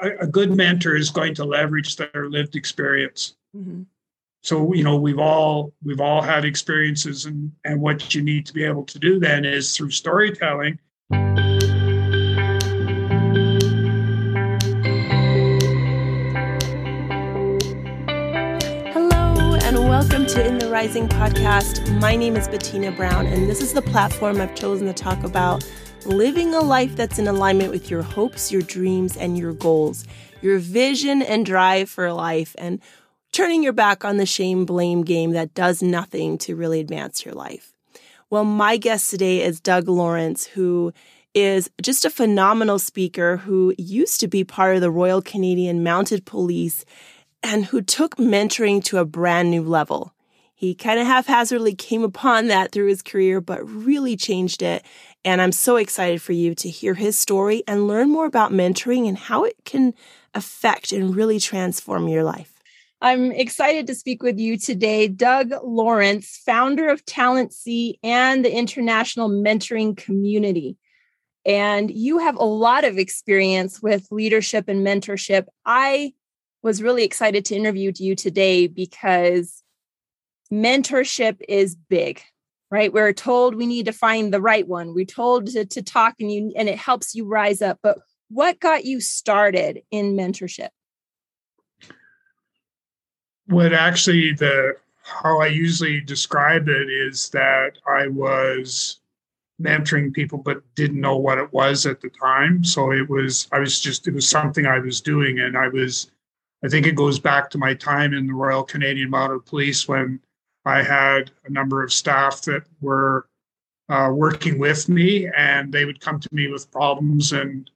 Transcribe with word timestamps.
a, 0.00 0.10
a 0.20 0.26
good 0.26 0.54
mentor 0.56 0.96
is 0.96 1.10
going 1.10 1.34
to 1.34 1.44
leverage 1.44 1.96
their 1.96 2.28
lived 2.28 2.56
experience. 2.56 3.36
Mm-hmm. 3.56 3.82
So 4.42 4.72
you 4.72 4.82
know 4.82 4.96
we've 4.96 5.18
all 5.18 5.74
we've 5.84 6.00
all 6.00 6.22
had 6.22 6.44
experiences, 6.44 7.26
and 7.26 7.52
and 7.64 7.80
what 7.80 8.14
you 8.14 8.22
need 8.22 8.46
to 8.46 8.54
be 8.54 8.64
able 8.64 8.84
to 8.84 8.98
do 8.98 9.20
then 9.20 9.44
is 9.44 9.76
through 9.76 9.90
storytelling. 9.90 10.78
Hello 18.92 19.58
and 19.62 19.78
welcome 19.78 20.24
to 20.26 20.46
In 20.46 20.58
the 20.58 20.70
Rising 20.70 21.06
podcast. 21.06 22.00
My 22.00 22.16
name 22.16 22.36
is 22.36 22.48
Bettina 22.48 22.92
Brown, 22.92 23.26
and 23.26 23.46
this 23.46 23.60
is 23.60 23.74
the 23.74 23.82
platform 23.82 24.40
I've 24.40 24.54
chosen 24.54 24.86
to 24.86 24.94
talk 24.94 25.22
about 25.22 25.62
living 26.06 26.54
a 26.54 26.60
life 26.60 26.96
that's 26.96 27.18
in 27.18 27.28
alignment 27.28 27.70
with 27.70 27.90
your 27.90 28.02
hopes, 28.02 28.50
your 28.50 28.62
dreams, 28.62 29.16
and 29.16 29.36
your 29.36 29.52
goals, 29.52 30.06
your 30.42 30.58
vision 30.58 31.22
and 31.22 31.44
drive 31.44 31.88
for 31.90 32.12
life, 32.12 32.54
and 32.58 32.80
turning 33.32 33.62
your 33.62 33.72
back 33.72 34.04
on 34.04 34.16
the 34.16 34.26
shame 34.26 34.64
blame 34.64 35.02
game 35.02 35.32
that 35.32 35.54
does 35.54 35.82
nothing 35.82 36.38
to 36.38 36.56
really 36.56 36.80
advance 36.80 37.24
your 37.24 37.34
life. 37.34 37.72
Well, 38.30 38.44
my 38.44 38.76
guest 38.76 39.10
today 39.10 39.42
is 39.42 39.60
Doug 39.60 39.88
Lawrence, 39.88 40.46
who 40.46 40.92
is 41.34 41.70
just 41.80 42.04
a 42.04 42.10
phenomenal 42.10 42.78
speaker 42.78 43.38
who 43.38 43.74
used 43.78 44.20
to 44.20 44.28
be 44.28 44.44
part 44.44 44.74
of 44.74 44.80
the 44.80 44.90
Royal 44.90 45.22
Canadian 45.22 45.82
Mounted 45.82 46.24
Police 46.24 46.84
and 47.42 47.66
who 47.66 47.80
took 47.82 48.16
mentoring 48.16 48.82
to 48.84 48.98
a 48.98 49.04
brand 49.04 49.50
new 49.50 49.62
level. 49.62 50.12
He 50.54 50.74
kind 50.74 51.00
of 51.00 51.06
haphazardly 51.06 51.74
came 51.74 52.02
upon 52.02 52.48
that 52.48 52.70
through 52.70 52.88
his 52.88 53.00
career, 53.00 53.40
but 53.40 53.66
really 53.66 54.14
changed 54.14 54.60
it. 54.60 54.84
And 55.24 55.42
I'm 55.42 55.52
so 55.52 55.76
excited 55.76 56.22
for 56.22 56.32
you 56.32 56.54
to 56.56 56.70
hear 56.70 56.94
his 56.94 57.18
story 57.18 57.62
and 57.66 57.86
learn 57.86 58.08
more 58.08 58.26
about 58.26 58.52
mentoring 58.52 59.06
and 59.06 59.18
how 59.18 59.44
it 59.44 59.56
can 59.64 59.92
affect 60.34 60.92
and 60.92 61.14
really 61.14 61.38
transform 61.38 62.08
your 62.08 62.24
life. 62.24 62.60
I'm 63.02 63.32
excited 63.32 63.86
to 63.86 63.94
speak 63.94 64.22
with 64.22 64.38
you 64.38 64.58
today, 64.58 65.08
Doug 65.08 65.52
Lawrence, 65.62 66.40
founder 66.44 66.88
of 66.88 67.04
TalentC 67.04 67.94
and 68.02 68.44
the 68.44 68.54
International 68.54 69.28
Mentoring 69.30 69.96
Community. 69.96 70.76
And 71.46 71.90
you 71.90 72.18
have 72.18 72.36
a 72.36 72.44
lot 72.44 72.84
of 72.84 72.98
experience 72.98 73.82
with 73.82 74.06
leadership 74.10 74.68
and 74.68 74.86
mentorship. 74.86 75.46
I 75.64 76.12
was 76.62 76.82
really 76.82 77.04
excited 77.04 77.46
to 77.46 77.56
interview 77.56 77.92
you 77.96 78.14
today 78.14 78.66
because 78.66 79.62
mentorship 80.52 81.40
is 81.48 81.74
big 81.74 82.22
right? 82.70 82.92
We're 82.92 83.12
told 83.12 83.54
we 83.54 83.66
need 83.66 83.86
to 83.86 83.92
find 83.92 84.32
the 84.32 84.40
right 84.40 84.66
one. 84.66 84.94
We're 84.94 85.04
told 85.04 85.48
to, 85.48 85.64
to 85.64 85.82
talk 85.82 86.14
and 86.20 86.30
you 86.30 86.52
and 86.56 86.68
it 86.68 86.78
helps 86.78 87.14
you 87.14 87.26
rise 87.26 87.62
up. 87.62 87.78
But 87.82 87.98
what 88.28 88.60
got 88.60 88.84
you 88.84 89.00
started 89.00 89.82
in 89.90 90.16
mentorship? 90.16 90.68
What 93.46 93.72
actually 93.72 94.32
the 94.32 94.76
how 95.02 95.40
i 95.40 95.46
usually 95.46 96.00
describe 96.00 96.68
it 96.68 96.88
is 96.88 97.30
that 97.30 97.72
i 97.88 98.06
was 98.06 99.00
mentoring 99.60 100.12
people 100.12 100.38
but 100.38 100.62
didn't 100.76 101.00
know 101.00 101.16
what 101.16 101.38
it 101.38 101.52
was 101.52 101.84
at 101.84 102.00
the 102.00 102.10
time. 102.10 102.64
So 102.64 102.92
it 102.92 103.08
was 103.08 103.48
i 103.52 103.58
was 103.58 103.80
just 103.80 104.06
it 104.06 104.14
was 104.14 104.28
something 104.28 104.66
i 104.66 104.78
was 104.78 105.00
doing. 105.00 105.40
And 105.40 105.56
i 105.56 105.68
was 105.68 106.10
i 106.64 106.68
think 106.68 106.86
it 106.86 106.94
goes 106.94 107.18
back 107.18 107.50
to 107.50 107.58
my 107.58 107.74
time 107.74 108.14
in 108.14 108.26
the 108.26 108.34
royal 108.34 108.62
canadian 108.62 109.10
mounted 109.10 109.44
police 109.46 109.88
when 109.88 110.20
I 110.70 110.82
had 110.82 111.32
a 111.44 111.50
number 111.50 111.82
of 111.82 111.92
staff 111.92 112.42
that 112.42 112.62
were 112.80 113.26
uh, 113.88 114.10
working 114.14 114.58
with 114.58 114.88
me, 114.88 115.28
and 115.36 115.72
they 115.72 115.84
would 115.84 116.00
come 116.00 116.20
to 116.20 116.28
me 116.32 116.46
with 116.48 116.70
problems 116.70 117.32
and 117.32 117.68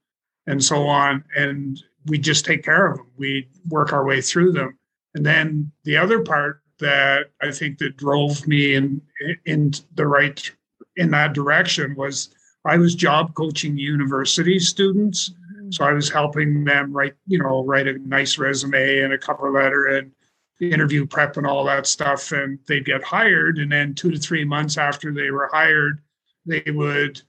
and 0.47 0.63
so 0.63 0.87
on, 0.87 1.25
and 1.35 1.83
we 2.07 2.19
just 2.19 2.45
take 2.45 2.63
care 2.63 2.87
of 2.87 2.99
them. 2.99 3.07
We 3.17 3.49
work 3.69 3.93
our 3.93 4.05
way 4.05 4.21
through 4.21 4.53
them, 4.53 4.79
and 5.15 5.27
then 5.27 5.73
the 5.85 5.97
other 5.97 6.21
part 6.21 6.61
that 6.79 7.31
I 7.43 7.51
think 7.51 7.79
that 7.79 7.97
drove 7.97 8.47
me 8.47 8.75
in 8.75 9.03
in 9.45 9.73
the 9.95 10.07
right 10.07 10.39
in 10.97 11.11
that 11.11 11.33
direction 11.33 11.97
was 11.97 12.31
I 12.65 12.77
was 12.77 12.95
job 12.95 13.35
coaching 13.35 13.77
university 13.77 14.59
students. 14.61 15.31
Mm-hmm. 15.31 15.73
So 15.73 15.85
I 15.85 15.93
was 15.93 16.11
helping 16.11 16.63
them 16.65 16.93
write, 16.93 17.15
you 17.27 17.39
know, 17.39 17.65
write 17.65 17.89
a 17.89 17.99
nice 17.99 18.39
resume 18.39 19.01
and 19.01 19.13
a 19.13 19.19
cover 19.19 19.51
letter 19.51 19.87
and 19.87 20.13
interview 20.61 21.07
prep 21.07 21.37
and 21.37 21.47
all 21.47 21.65
that 21.65 21.87
stuff 21.87 22.33
and 22.33 22.59
they'd 22.67 22.85
get 22.85 23.03
hired 23.03 23.59
and 23.59 23.71
then 23.71 23.95
two 23.95 24.11
to 24.11 24.19
three 24.19 24.45
months 24.45 24.79
after 24.79 25.13
they 25.13 25.31
were 25.31 25.51
hired 25.53 26.01
they 26.47 26.63
would 26.69 27.21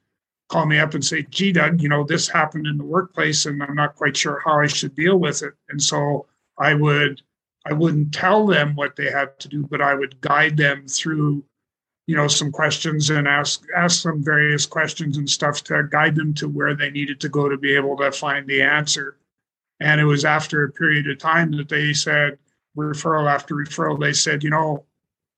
call 0.48 0.66
me 0.66 0.78
up 0.78 0.94
and 0.94 1.04
say 1.04 1.24
gee 1.30 1.52
doug 1.52 1.82
you 1.82 1.90
know 1.90 2.04
this 2.04 2.28
happened 2.28 2.68
in 2.68 2.78
the 2.78 2.84
workplace 2.84 3.46
and 3.46 3.62
i'm 3.64 3.76
not 3.76 3.96
quite 3.96 4.16
sure 4.16 4.42
how 4.46 4.60
i 4.60 4.68
should 4.68 4.96
deal 4.96 5.18
with 5.18 5.42
it. 5.42 5.54
And 5.70 5.82
so 5.82 6.28
i 6.60 6.74
would 6.74 7.22
i 7.66 7.74
wouldn't 7.74 8.14
tell 8.14 8.46
them 8.46 8.76
what 8.76 8.96
they 8.96 9.10
had 9.10 9.38
to 9.40 9.48
do 9.48 9.66
but 9.70 9.82
i 9.82 9.96
would 9.96 10.22
guide 10.22 10.56
them 10.56 10.88
through 10.88 11.44
you 12.08 12.16
know 12.16 12.28
some 12.28 12.52
questions 12.52 13.10
and 13.10 13.28
ask 13.28 13.64
ask 13.76 14.04
them 14.04 14.24
various 14.24 14.66
questions 14.66 15.18
and 15.18 15.30
stuff 15.30 15.64
to 15.64 15.88
guide 15.90 16.16
them 16.16 16.34
to 16.36 16.48
where 16.48 16.76
they 16.76 16.92
needed 16.92 17.20
to 17.20 17.30
go 17.30 17.50
to 17.50 17.58
be 17.58 17.76
able 17.76 17.98
to 17.98 18.12
find 18.12 18.48
the 18.48 18.62
answer. 18.62 19.18
And 19.80 20.00
it 20.00 20.06
was 20.06 20.24
after 20.24 20.64
a 20.64 20.72
period 20.72 21.10
of 21.10 21.18
time 21.18 21.52
that 21.54 21.68
they 21.68 21.94
said 21.94 22.38
referral 22.84 23.32
after 23.32 23.56
referral, 23.56 24.00
they 24.00 24.14
said, 24.14 24.44
you 24.44 24.50
know, 24.50 24.86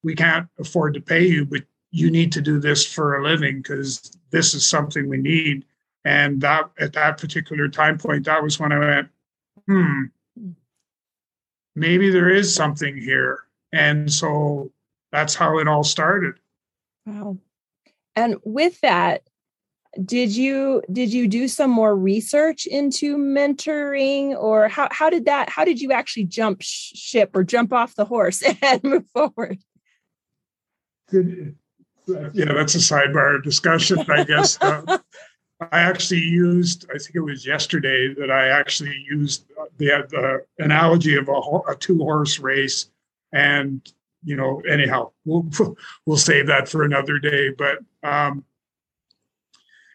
we 0.03 0.16
can't 0.16 0.48
afford 0.59 0.94
to 0.94 1.02
pay 1.02 1.25
you, 1.25 1.46
but 1.46 1.64
you 1.92 2.12
need 2.12 2.31
to 2.34 2.42
do 2.42 2.59
this 2.59 2.86
for 2.86 3.18
a 3.18 3.24
living 3.24 3.58
because 3.58 4.18
this 4.31 4.53
is 4.53 4.66
something 4.66 5.08
we 5.08 5.18
need. 5.18 5.66
And 6.06 6.42
that 6.42 6.70
at 6.80 6.94
that 6.94 7.18
particular 7.18 7.68
time 7.68 7.97
point, 7.97 8.26
that 8.26 8.42
was 8.42 8.59
when 8.59 8.72
I 8.72 8.80
went, 8.80 9.09
hmm, 9.68 10.03
maybe 11.76 12.09
there 12.09 12.30
is 12.30 12.53
something 12.53 12.97
here. 12.97 13.40
And 13.74 14.12
so 14.12 14.72
that's 15.12 15.36
how 15.36 15.59
it 15.59 15.68
all 15.68 15.84
started. 15.84 16.36
Wow. 17.06 17.38
And 18.16 18.38
with 18.44 18.80
that, 18.81 19.24
did 20.06 20.35
you 20.35 20.81
did 20.91 21.12
you 21.12 21.28
do 21.28 21.47
some 21.47 21.72
more 21.72 21.96
research 21.96 22.66
into 22.66 23.18
mentoring 23.18 24.35
or 24.35 24.68
how, 24.68 24.88
how 24.91 25.09
did 25.09 25.25
that 25.25 25.50
how 25.50 25.66
did 25.66 25.81
you 25.81 25.91
actually 25.91 26.25
jump 26.25 26.62
ship 26.62 27.35
or 27.35 27.44
jump 27.44 27.74
off 27.74 27.96
the 27.96 28.06
horse 28.06 28.44
and 28.62 28.84
move 28.84 29.06
forward? 29.13 29.59
Yeah 31.12 32.53
that's 32.53 32.75
a 32.75 32.80
sidebar 32.80 33.44
discussion 33.44 34.00
i 34.09 34.24
guess 34.24 34.62
uh, 34.62 34.97
i 35.72 35.80
actually 35.80 36.22
used 36.22 36.85
i 36.94 36.97
think 36.97 37.16
it 37.16 37.22
was 37.22 37.46
yesterday 37.46 38.14
that 38.14 38.31
i 38.31 38.47
actually 38.47 38.96
used 39.09 39.46
the, 39.78 39.88
the 40.09 40.64
analogy 40.64 41.16
of 41.16 41.28
a, 41.28 41.31
a 41.69 41.75
two 41.78 41.97
horse 41.97 42.40
race 42.40 42.90
and 43.34 43.91
you 44.24 44.35
know 44.35 44.62
anyhow 44.69 45.12
we'll 45.25 45.50
we'll 46.06 46.18
save 46.18 46.47
that 46.47 46.69
for 46.69 46.84
another 46.84 47.19
day 47.19 47.50
but 47.50 47.79
um 48.03 48.44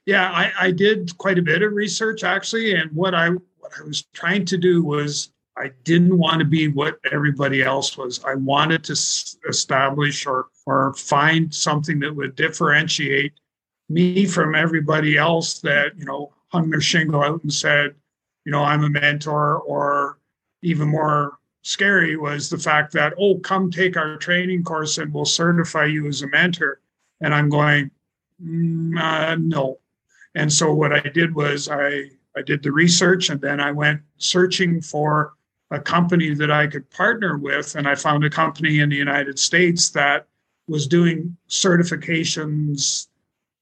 yeah, 0.07 0.31
I, 0.31 0.53
I 0.61 0.71
did 0.71 1.17
quite 1.19 1.39
a 1.39 1.43
bit 1.43 1.63
of 1.63 1.73
research 1.73 2.25
actually, 2.25 2.75
and 2.75 2.91
what 2.93 3.15
I 3.15 3.29
what 3.29 3.73
I 3.79 3.83
was 3.85 4.03
trying 4.13 4.45
to 4.47 4.59
do 4.59 4.83
was 4.83 5.31
I 5.57 5.71
didn't 5.85 6.19
want 6.19 6.41
to 6.41 6.45
be 6.45 6.69
what 6.69 6.99
everybody 7.13 7.63
else 7.63 7.97
was. 7.97 8.23
I 8.25 8.35
wanted 8.35 8.85
to 8.85 8.93
establish 8.93 10.27
or 10.27 10.47
or 10.67 10.95
find 10.95 11.55
something 11.55 12.01
that 12.01 12.15
would 12.15 12.37
differentiate 12.37 13.33
me 13.89 14.27
from 14.27 14.55
everybody 14.55 15.17
else 15.17 15.61
that 15.61 15.93
you 15.97 16.05
know 16.05 16.33
hung 16.49 16.71
their 16.71 16.81
shingle 16.81 17.23
out 17.23 17.43
and 17.43 17.53
said, 17.53 17.95
you 18.45 18.53
know, 18.53 18.63
I'm 18.63 18.85
a 18.85 18.91
mentor, 18.91 19.59
or 19.61 20.19
even 20.63 20.89
more 20.89 21.39
scary 21.63 22.17
was 22.17 22.51
the 22.51 22.59
fact 22.59 22.93
that 22.93 23.15
oh, 23.19 23.39
come 23.39 23.71
take 23.71 23.97
our 23.97 24.17
training 24.17 24.65
course 24.65 24.99
and 24.99 25.13
we'll 25.15 25.25
certify 25.25 25.85
you 25.85 26.09
as 26.09 26.23
a 26.23 26.29
mentor. 26.29 26.81
And 27.21 27.33
I'm 27.33 27.49
going, 27.49 27.91
mm, 28.45 29.01
uh, 29.01 29.37
no, 29.37 29.79
and 30.35 30.53
so 30.53 30.73
what 30.73 30.93
I 30.93 31.01
did 31.01 31.35
was 31.35 31.69
I 31.69 32.11
I 32.37 32.43
did 32.43 32.63
the 32.63 32.73
research 32.73 33.31
and 33.31 33.41
then 33.41 33.61
I 33.61 33.73
went 33.73 34.01
searching 34.17 34.81
for 34.81 35.35
a 35.71 35.81
company 35.81 36.35
that 36.35 36.51
I 36.51 36.67
could 36.67 36.89
partner 36.91 37.39
with. 37.39 37.75
And 37.77 37.89
I 37.89 37.95
found 37.95 38.25
a 38.25 38.31
company 38.31 38.81
in 38.81 38.91
the 38.91 38.97
United 38.97 39.39
States 39.39 39.91
that 39.91 40.27
was 40.69 40.87
doing 40.87 41.37
certifications 41.49 43.09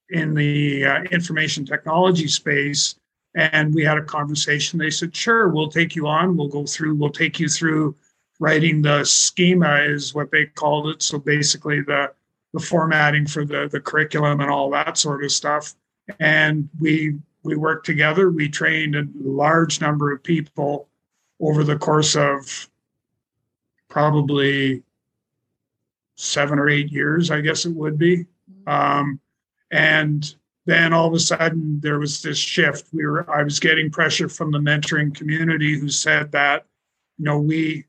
in 0.09 0.33
the 0.33 0.85
uh, 0.85 1.03
information 1.03 1.65
technology 1.65 2.27
space. 2.27 2.95
And 3.35 3.73
we 3.73 3.83
had 3.85 3.97
a 3.97 4.03
conversation. 4.03 4.77
They 4.77 4.89
said 4.89 5.15
sure 5.15 5.47
we'll 5.47 5.69
take 5.69 5.95
you 5.95 6.07
on. 6.07 6.35
We'll 6.35 6.49
go 6.49 6.65
through 6.65 6.95
we'll 6.95 7.11
take 7.11 7.39
you 7.39 7.47
through 7.47 7.95
writing 8.41 8.81
the 8.81 9.05
schema 9.05 9.81
is 9.83 10.13
what 10.13 10.31
they 10.31 10.47
called 10.47 10.87
it. 10.89 11.01
So 11.01 11.17
basically 11.17 11.81
the 11.81 12.11
the 12.53 12.59
formatting 12.59 13.25
for 13.25 13.45
the 13.45 13.69
the 13.71 13.79
curriculum 13.79 14.41
and 14.41 14.51
all 14.51 14.69
that 14.71 14.97
sort 14.97 15.23
of 15.23 15.31
stuff 15.31 15.75
and 16.19 16.69
we 16.79 17.17
we 17.43 17.55
worked 17.55 17.85
together. 17.85 18.29
We 18.29 18.49
trained 18.49 18.95
a 18.95 19.05
large 19.15 19.81
number 19.81 20.11
of 20.11 20.23
people 20.23 20.87
over 21.39 21.63
the 21.63 21.77
course 21.77 22.15
of 22.15 22.69
probably 23.89 24.83
seven 26.15 26.59
or 26.59 26.69
eight 26.69 26.91
years, 26.91 27.31
I 27.31 27.41
guess 27.41 27.65
it 27.65 27.73
would 27.73 27.97
be. 27.97 28.25
Um, 28.67 29.19
and 29.71 30.35
then 30.65 30.93
all 30.93 31.07
of 31.07 31.13
a 31.13 31.19
sudden 31.19 31.79
there 31.81 31.99
was 31.99 32.21
this 32.21 32.37
shift. 32.37 32.87
We 32.93 33.05
were 33.05 33.29
I 33.29 33.43
was 33.43 33.59
getting 33.59 33.89
pressure 33.89 34.29
from 34.29 34.51
the 34.51 34.59
mentoring 34.59 35.15
community 35.15 35.79
who 35.79 35.89
said 35.89 36.31
that, 36.33 36.65
you 37.17 37.25
know, 37.25 37.39
we 37.39 37.85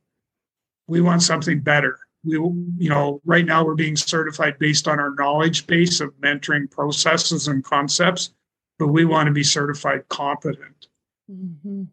we 0.87 1.01
want 1.01 1.23
something 1.23 1.61
better. 1.61 1.99
We 2.25 2.35
you 2.35 2.89
know, 2.89 3.21
right 3.25 3.45
now 3.45 3.65
we're 3.65 3.75
being 3.75 3.97
certified 3.97 4.59
based 4.59 4.87
on 4.87 5.01
our 5.01 5.15
knowledge 5.15 5.67
base 5.67 6.01
of 6.01 6.15
mentoring 6.15 6.71
processes 6.71 7.49
and 7.49 7.65
concepts, 7.65 8.33
but 8.79 8.89
we 8.89 9.05
want 9.05 9.27
to 9.27 9.33
be 9.33 9.43
certified 9.43 10.09
competent. 10.09 10.87
Mm-hmm. 11.31 11.85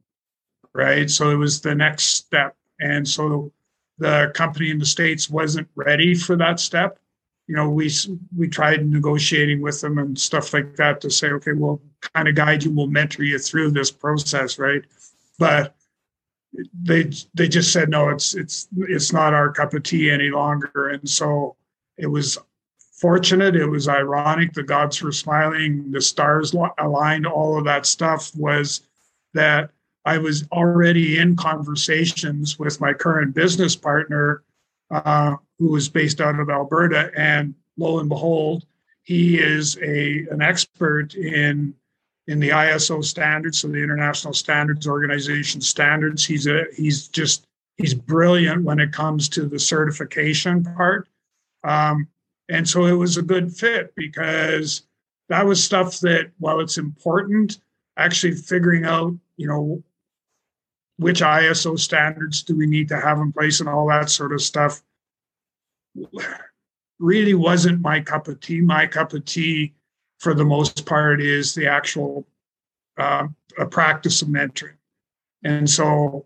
Right. 0.73 1.09
So 1.09 1.31
it 1.31 1.35
was 1.35 1.61
the 1.61 1.73
next 1.73 2.03
step. 2.03 2.55
And 2.79 3.07
so 3.07 3.51
the 3.97 4.31
company 4.35 4.69
in 4.69 4.77
the 4.77 4.85
States 4.85 5.29
wasn't 5.29 5.67
ready 5.75 6.13
for 6.13 6.35
that 6.35 6.59
step 6.59 6.99
you 7.49 7.55
know, 7.55 7.67
we 7.67 7.91
we 8.37 8.47
tried 8.47 8.85
negotiating 8.85 9.59
with 9.59 9.81
them 9.81 9.97
and 9.97 10.17
stuff 10.17 10.53
like 10.53 10.75
that 10.75 11.01
to 11.01 11.09
say, 11.09 11.29
okay, 11.31 11.53
we'll 11.53 11.81
kind 12.13 12.27
of 12.27 12.35
guide 12.35 12.63
you, 12.63 12.71
we'll 12.71 12.85
mentor 12.85 13.23
you 13.23 13.39
through 13.39 13.71
this 13.71 13.89
process, 13.89 14.59
right? 14.59 14.83
But 15.39 15.75
they 16.73 17.11
they 17.33 17.47
just 17.47 17.71
said 17.71 17.89
no, 17.89 18.09
it's 18.09 18.35
it's 18.35 18.67
it's 18.77 19.13
not 19.13 19.33
our 19.33 19.51
cup 19.51 19.73
of 19.73 19.83
tea 19.83 20.09
any 20.09 20.29
longer, 20.29 20.89
and 20.89 21.07
so 21.07 21.55
it 21.97 22.07
was 22.07 22.37
fortunate. 22.99 23.55
It 23.55 23.67
was 23.67 23.87
ironic. 23.87 24.53
The 24.53 24.63
gods 24.63 25.01
were 25.01 25.11
smiling. 25.11 25.91
The 25.91 26.01
stars 26.01 26.53
aligned. 26.77 27.25
All 27.27 27.57
of 27.57 27.65
that 27.65 27.85
stuff 27.85 28.35
was 28.35 28.81
that 29.33 29.71
I 30.05 30.17
was 30.17 30.47
already 30.51 31.17
in 31.17 31.35
conversations 31.35 32.57
with 32.57 32.81
my 32.81 32.93
current 32.93 33.35
business 33.35 33.75
partner 33.75 34.43
uh, 34.91 35.35
who 35.59 35.75
is 35.75 35.87
based 35.87 36.19
out 36.19 36.39
of 36.39 36.49
Alberta. 36.49 37.11
And 37.15 37.53
lo 37.77 37.99
and 37.99 38.09
behold, 38.09 38.65
he 39.03 39.39
is 39.39 39.77
a 39.81 40.25
an 40.31 40.41
expert 40.41 41.15
in 41.15 41.73
in 42.29 42.39
the 42.39 42.49
ISO 42.49 43.03
standards, 43.03 43.59
so 43.59 43.67
the 43.67 43.81
International 43.81 44.33
Standards 44.33 44.87
Organization 44.87 45.61
standards. 45.61 46.23
He's 46.23 46.45
a 46.45 46.65
he's 46.75 47.07
just 47.07 47.47
he's 47.77 47.95
brilliant 47.95 48.63
when 48.63 48.79
it 48.79 48.91
comes 48.91 49.27
to 49.29 49.47
the 49.47 49.57
certification 49.57 50.63
part. 50.63 51.07
Um, 51.63 52.07
and 52.47 52.69
so 52.69 52.85
it 52.85 52.93
was 52.93 53.17
a 53.17 53.23
good 53.23 53.51
fit 53.51 53.95
because 53.95 54.83
that 55.29 55.43
was 55.43 55.63
stuff 55.63 55.99
that 56.01 56.29
while 56.37 56.59
it's 56.59 56.77
important, 56.77 57.57
actually 57.97 58.35
figuring 58.35 58.85
out, 58.85 59.13
you 59.37 59.47
know, 59.47 59.83
which 60.97 61.21
ISO 61.21 61.79
standards 61.79 62.43
do 62.43 62.55
we 62.55 62.67
need 62.67 62.89
to 62.89 62.99
have 62.99 63.17
in 63.17 63.31
place 63.31 63.59
and 63.59 63.67
all 63.67 63.87
that 63.87 64.11
sort 64.11 64.33
of 64.33 64.41
stuff 64.41 64.83
really 66.99 67.33
wasn't 67.33 67.81
my 67.81 68.01
cup 68.01 68.27
of 68.27 68.39
tea. 68.39 68.61
My 68.61 68.85
cup 68.85 69.13
of 69.13 69.25
tea, 69.25 69.73
for 70.19 70.33
the 70.33 70.45
most 70.45 70.85
part, 70.85 71.21
is 71.21 71.53
the 71.55 71.67
actual 71.67 72.25
uh, 72.97 73.27
practice 73.71 74.21
of 74.21 74.27
mentoring, 74.27 74.77
and 75.43 75.69
so 75.69 76.25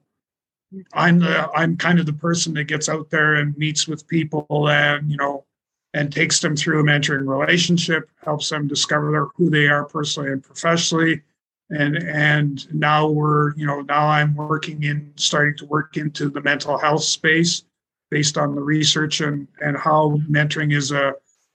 I'm 0.94 1.20
the 1.20 1.50
I'm 1.56 1.78
kind 1.78 2.00
of 2.00 2.06
the 2.06 2.14
person 2.14 2.54
that 2.56 2.66
gets 2.66 2.90
out 2.90 3.10
there 3.10 3.36
and 3.36 3.58
meets 3.58 3.88
with 3.88 4.08
people 4.08 4.70
and 4.70 5.10
you 5.10 5.18
know 5.18 5.46
and 5.94 6.12
takes 6.12 6.40
them 6.40 6.56
through 6.56 6.80
a 6.80 6.84
mentoring 6.84 7.28
relationship, 7.28 8.10
helps 8.24 8.50
them 8.50 8.68
discover 8.68 9.30
who 9.36 9.50
they 9.50 9.68
are 9.68 9.86
personally 9.86 10.32
and 10.32 10.44
professionally. 10.44 11.22
And 11.70 11.98
and 11.98 12.74
now 12.74 13.08
we're, 13.10 13.56
you 13.56 13.66
know, 13.66 13.82
now 13.82 14.08
I'm 14.08 14.36
working 14.36 14.84
in 14.84 15.14
starting 15.16 15.56
to 15.58 15.66
work 15.66 15.98
into 15.98 16.30
the 16.30 16.42
mental 16.42 16.78
health 16.78 17.04
space 17.04 17.64
based 18.12 18.38
on 18.38 18.54
the 18.54 18.62
research 18.62 19.22
and 19.22 19.48
and 19.62 19.78
how 19.78 20.20
mentoring 20.30 20.74
is 20.74 20.92
a 20.92 21.14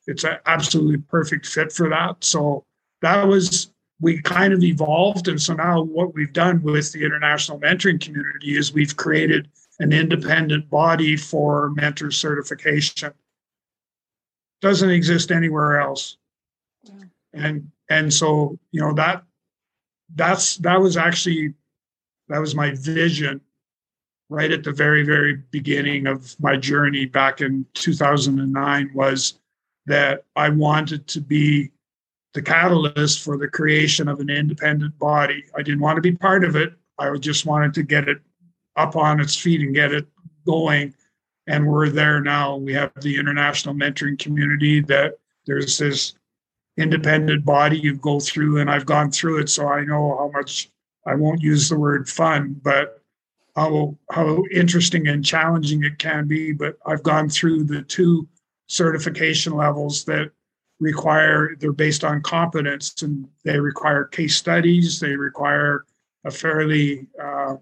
it's 0.09 0.25
an 0.25 0.39
absolutely 0.47 0.97
perfect 0.97 1.47
fit 1.47 1.71
for 1.71 1.89
that. 1.91 2.17
So 2.25 2.65
that 3.03 3.29
was 3.29 3.71
we 4.01 4.23
kind 4.23 4.55
of 4.55 4.65
evolved. 4.65 5.29
And 5.29 5.41
so 5.41 5.53
now 5.55 5.83
what 5.83 6.15
we've 6.15 6.33
done 6.33 6.63
with 6.63 6.93
the 6.93 7.05
international 7.05 7.61
mentoring 7.61 8.01
community 8.01 8.57
is 8.57 8.73
we've 8.73 8.97
created 8.97 9.49
an 9.81 9.93
independent 9.93 10.71
body 10.71 11.17
for 11.17 11.71
mentor 11.71 12.11
certification. 12.11 13.13
Doesn't 14.63 14.91
exist 14.91 15.31
anywhere 15.31 15.79
else. 15.79 16.17
Yeah. 16.85 17.05
And 17.35 17.71
and 17.91 18.13
so, 18.13 18.59
you 18.73 18.81
know, 18.81 18.95
that 18.95 19.25
that's 20.15 20.57
that 20.59 20.81
was 20.81 20.97
actually 20.97 21.53
that 22.29 22.41
was 22.41 22.55
my 22.55 22.75
vision 22.75 23.43
right 24.31 24.53
at 24.53 24.65
the 24.65 24.73
very 24.73 25.05
very 25.05 25.43
beginning 25.51 26.07
of 26.07 26.35
my 26.41 26.57
journey 26.57 27.05
back 27.05 27.41
in 27.43 27.67
2009 27.75 28.91
was 28.95 29.38
that 29.89 30.25
I 30.37 30.49
wanted 30.51 31.07
to 31.09 31.21
be 31.21 31.71
the 32.35 32.43
catalyst 32.43 33.23
for 33.23 33.37
the 33.37 33.49
creation 33.49 34.07
of 34.09 34.21
an 34.21 34.31
independent 34.31 34.99
body. 34.99 35.45
I 35.57 35.63
didn't 35.63 35.81
want 35.81 35.97
to 35.97 36.03
be 36.03 36.13
part 36.13 36.45
of 36.45 36.57
it. 36.57 36.73
I 36.99 37.17
just 37.17 37.47
wanted 37.47 37.75
to 37.75 37.83
get 37.83 38.09
it 38.09 38.21
up 38.77 38.97
on 38.97 39.21
its 39.21 39.35
feet 39.35 39.61
and 39.61 39.75
get 39.75 39.93
it 39.93 40.07
going. 40.47 40.95
And 41.47 41.67
we're 41.67 41.89
there 41.89 42.21
now. 42.21 42.57
We 42.57 42.75
have 42.75 42.93
the 43.01 43.19
international 43.19 43.75
mentoring 43.75 44.19
community 44.19 44.81
that 44.83 45.15
there's 45.47 45.79
this 45.79 46.15
independent 46.77 47.45
body 47.45 47.79
you 47.79 47.95
go 47.95 48.21
through, 48.21 48.61
and 48.61 48.71
I've 48.71 48.87
gone 48.87 49.11
through 49.11 49.41
it, 49.41 49.49
so 49.49 49.67
I 49.67 49.85
know 49.85 50.17
how 50.19 50.31
much 50.33 50.71
I 51.07 51.15
won't 51.15 51.43
use 51.43 51.69
the 51.69 51.79
word 51.79 52.09
fun, 52.09 52.61
but 52.63 53.03
how 53.57 53.97
how 54.11 54.45
interesting 54.53 55.09
and 55.09 55.25
challenging 55.25 55.83
it 55.83 55.99
can 55.99 56.29
be. 56.29 56.53
But 56.53 56.77
I've 56.87 57.03
gone 57.03 57.29
through 57.29 57.65
the 57.65 57.83
two 57.83 58.29
certification 58.69 59.55
levels 59.55 60.05
that 60.05 60.31
require 60.81 61.57
they're 61.59 61.73
based 61.73 62.05
on 62.05 62.23
competence 62.23 63.03
and 63.03 63.27
they 63.45 63.59
require 63.59 64.05
case 64.05 64.37
studies. 64.37 65.01
They 65.01 65.17
require 65.17 65.85
a 66.25 66.31
fairly 66.31 67.07
uh, 67.21 67.57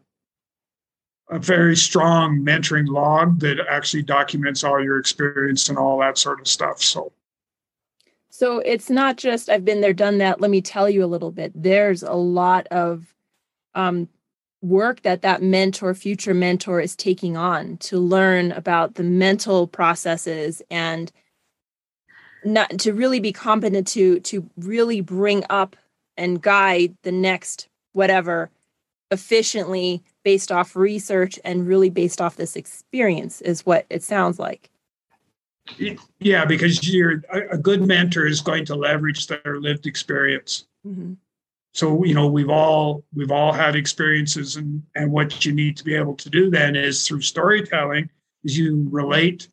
a 1.29 1.39
very 1.39 1.77
strong 1.77 2.39
mentoring 2.41 2.87
log 2.87 3.41
that 3.41 3.59
actually 3.69 4.03
documents 4.03 4.63
all 4.63 4.83
your 4.83 4.99
experience 4.99 5.69
and 5.69 5.79
all 5.79 5.99
that 5.99 6.19
sort 6.19 6.41
of 6.41 6.47
stuff. 6.47 6.83
So. 6.83 7.13
So 8.29 8.59
it's 8.59 8.91
not 8.91 9.17
just 9.17 9.49
I've 9.49 9.65
been 9.65 9.81
there, 9.81 9.95
done 9.95 10.19
that. 10.19 10.43
Let 10.43 10.51
me 10.51 10.61
tell 10.61 10.91
you 10.91 11.03
a 11.03 11.07
little 11.07 11.31
bit. 11.31 11.53
There's 11.55 12.03
a 12.03 12.13
lot 12.13 12.67
of 12.67 13.15
um, 13.75 14.09
work 14.69 15.03
that 15.03 15.23
that 15.23 15.43
mentor 15.43 15.95
future 15.95 16.35
mentor 16.35 16.81
is 16.81 16.97
taking 16.97 17.37
on 17.37 17.77
to 17.79 17.99
learn 17.99 18.53
about 18.53 18.95
the 18.95 19.03
mental 19.03 19.67
processes 19.67 20.61
and 20.71 21.13
not 22.45 22.71
to 22.79 22.93
really 22.93 23.21
be 23.21 23.33
competent 23.33 23.87
to 23.87 24.21
to 24.21 24.49
really 24.57 25.01
bring 25.01 25.45
up 25.51 25.77
and 26.17 26.43
guide 26.43 26.97
the 27.03 27.13
next 27.13 27.69
whatever 27.93 28.51
efficiently 29.11 30.03
based 30.25 30.51
off 30.51 30.75
research 30.75 31.39
and 31.45 31.67
really 31.67 31.91
based 31.91 32.21
off 32.21 32.37
this 32.37 32.57
experience 32.57 33.41
is 33.43 33.65
what 33.65 33.87
it 33.89 34.03
sounds 34.03 34.39
like. 34.39 34.71
Yeah 36.19 36.45
because 36.45 36.89
you're 36.89 37.23
a 37.51 37.59
good 37.59 37.87
mentor 37.87 38.27
is 38.27 38.41
going 38.41 38.65
to 38.67 38.75
leverage 38.75 39.27
their 39.27 39.61
lived 39.61 39.87
experience. 39.87 40.65
Mm-hmm 40.87 41.15
so 41.77 42.05
you 42.05 42.15
know 42.15 42.27
we've 42.27 42.51
all 42.51 43.05
we've 43.15 43.31
all 43.31 43.53
had 43.53 43.77
experiences 43.77 44.57
and 44.57 44.83
and 44.95 45.13
what 45.13 45.45
you 45.45 45.53
need 45.53 45.77
to 45.77 45.85
be 45.85 45.95
able 45.95 46.15
to 46.15 46.31
do 46.31 46.51
then 46.51 46.75
is 46.75 47.07
through 47.07 47.21
storytelling 47.21 48.09
is 48.45 48.59
you 48.59 48.87
relate 48.91 49.49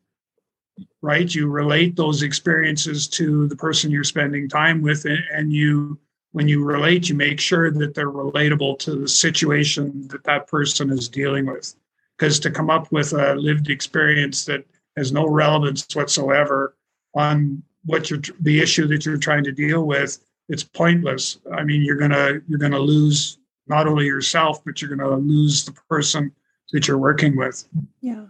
right? 1.02 1.34
You 1.34 1.48
relate 1.48 1.96
those 1.96 2.22
experiences 2.22 3.06
to 3.08 3.46
the 3.46 3.56
person 3.56 3.90
you're 3.90 4.04
spending 4.04 4.48
time 4.48 4.82
with 4.82 5.06
and 5.06 5.52
you 5.52 5.98
when 6.32 6.48
you 6.48 6.64
relate 6.64 7.08
you 7.08 7.14
make 7.14 7.38
sure 7.38 7.70
that 7.70 7.94
they're 7.94 8.10
relatable 8.10 8.78
to 8.80 8.96
the 8.96 9.08
situation 9.08 10.08
that 10.08 10.24
that 10.24 10.48
person 10.48 10.90
is 10.90 11.08
dealing 11.08 11.46
with. 11.46 11.74
Because 12.18 12.40
to 12.40 12.50
come 12.50 12.70
up 12.70 12.90
with 12.90 13.12
a 13.12 13.34
lived 13.34 13.70
experience 13.70 14.44
that 14.46 14.64
has 14.96 15.12
no 15.12 15.26
relevance 15.26 15.86
whatsoever 15.94 16.76
on 17.14 17.62
what 17.84 18.10
you're 18.10 18.22
the 18.40 18.60
issue 18.60 18.86
that 18.88 19.04
you're 19.04 19.18
trying 19.18 19.44
to 19.44 19.52
deal 19.52 19.84
with 19.84 20.18
it's 20.48 20.64
pointless. 20.64 21.38
I 21.52 21.64
mean, 21.64 21.82
you're 21.82 21.96
gonna 21.96 22.40
you're 22.48 22.58
gonna 22.58 22.78
lose 22.78 23.38
not 23.66 23.86
only 23.86 24.06
yourself, 24.06 24.64
but 24.64 24.80
you're 24.80 24.94
gonna 24.94 25.16
lose 25.16 25.64
the 25.64 25.72
person 25.88 26.32
that 26.72 26.86
you're 26.88 26.98
working 26.98 27.36
with. 27.36 27.64
Yeah. 28.00 28.26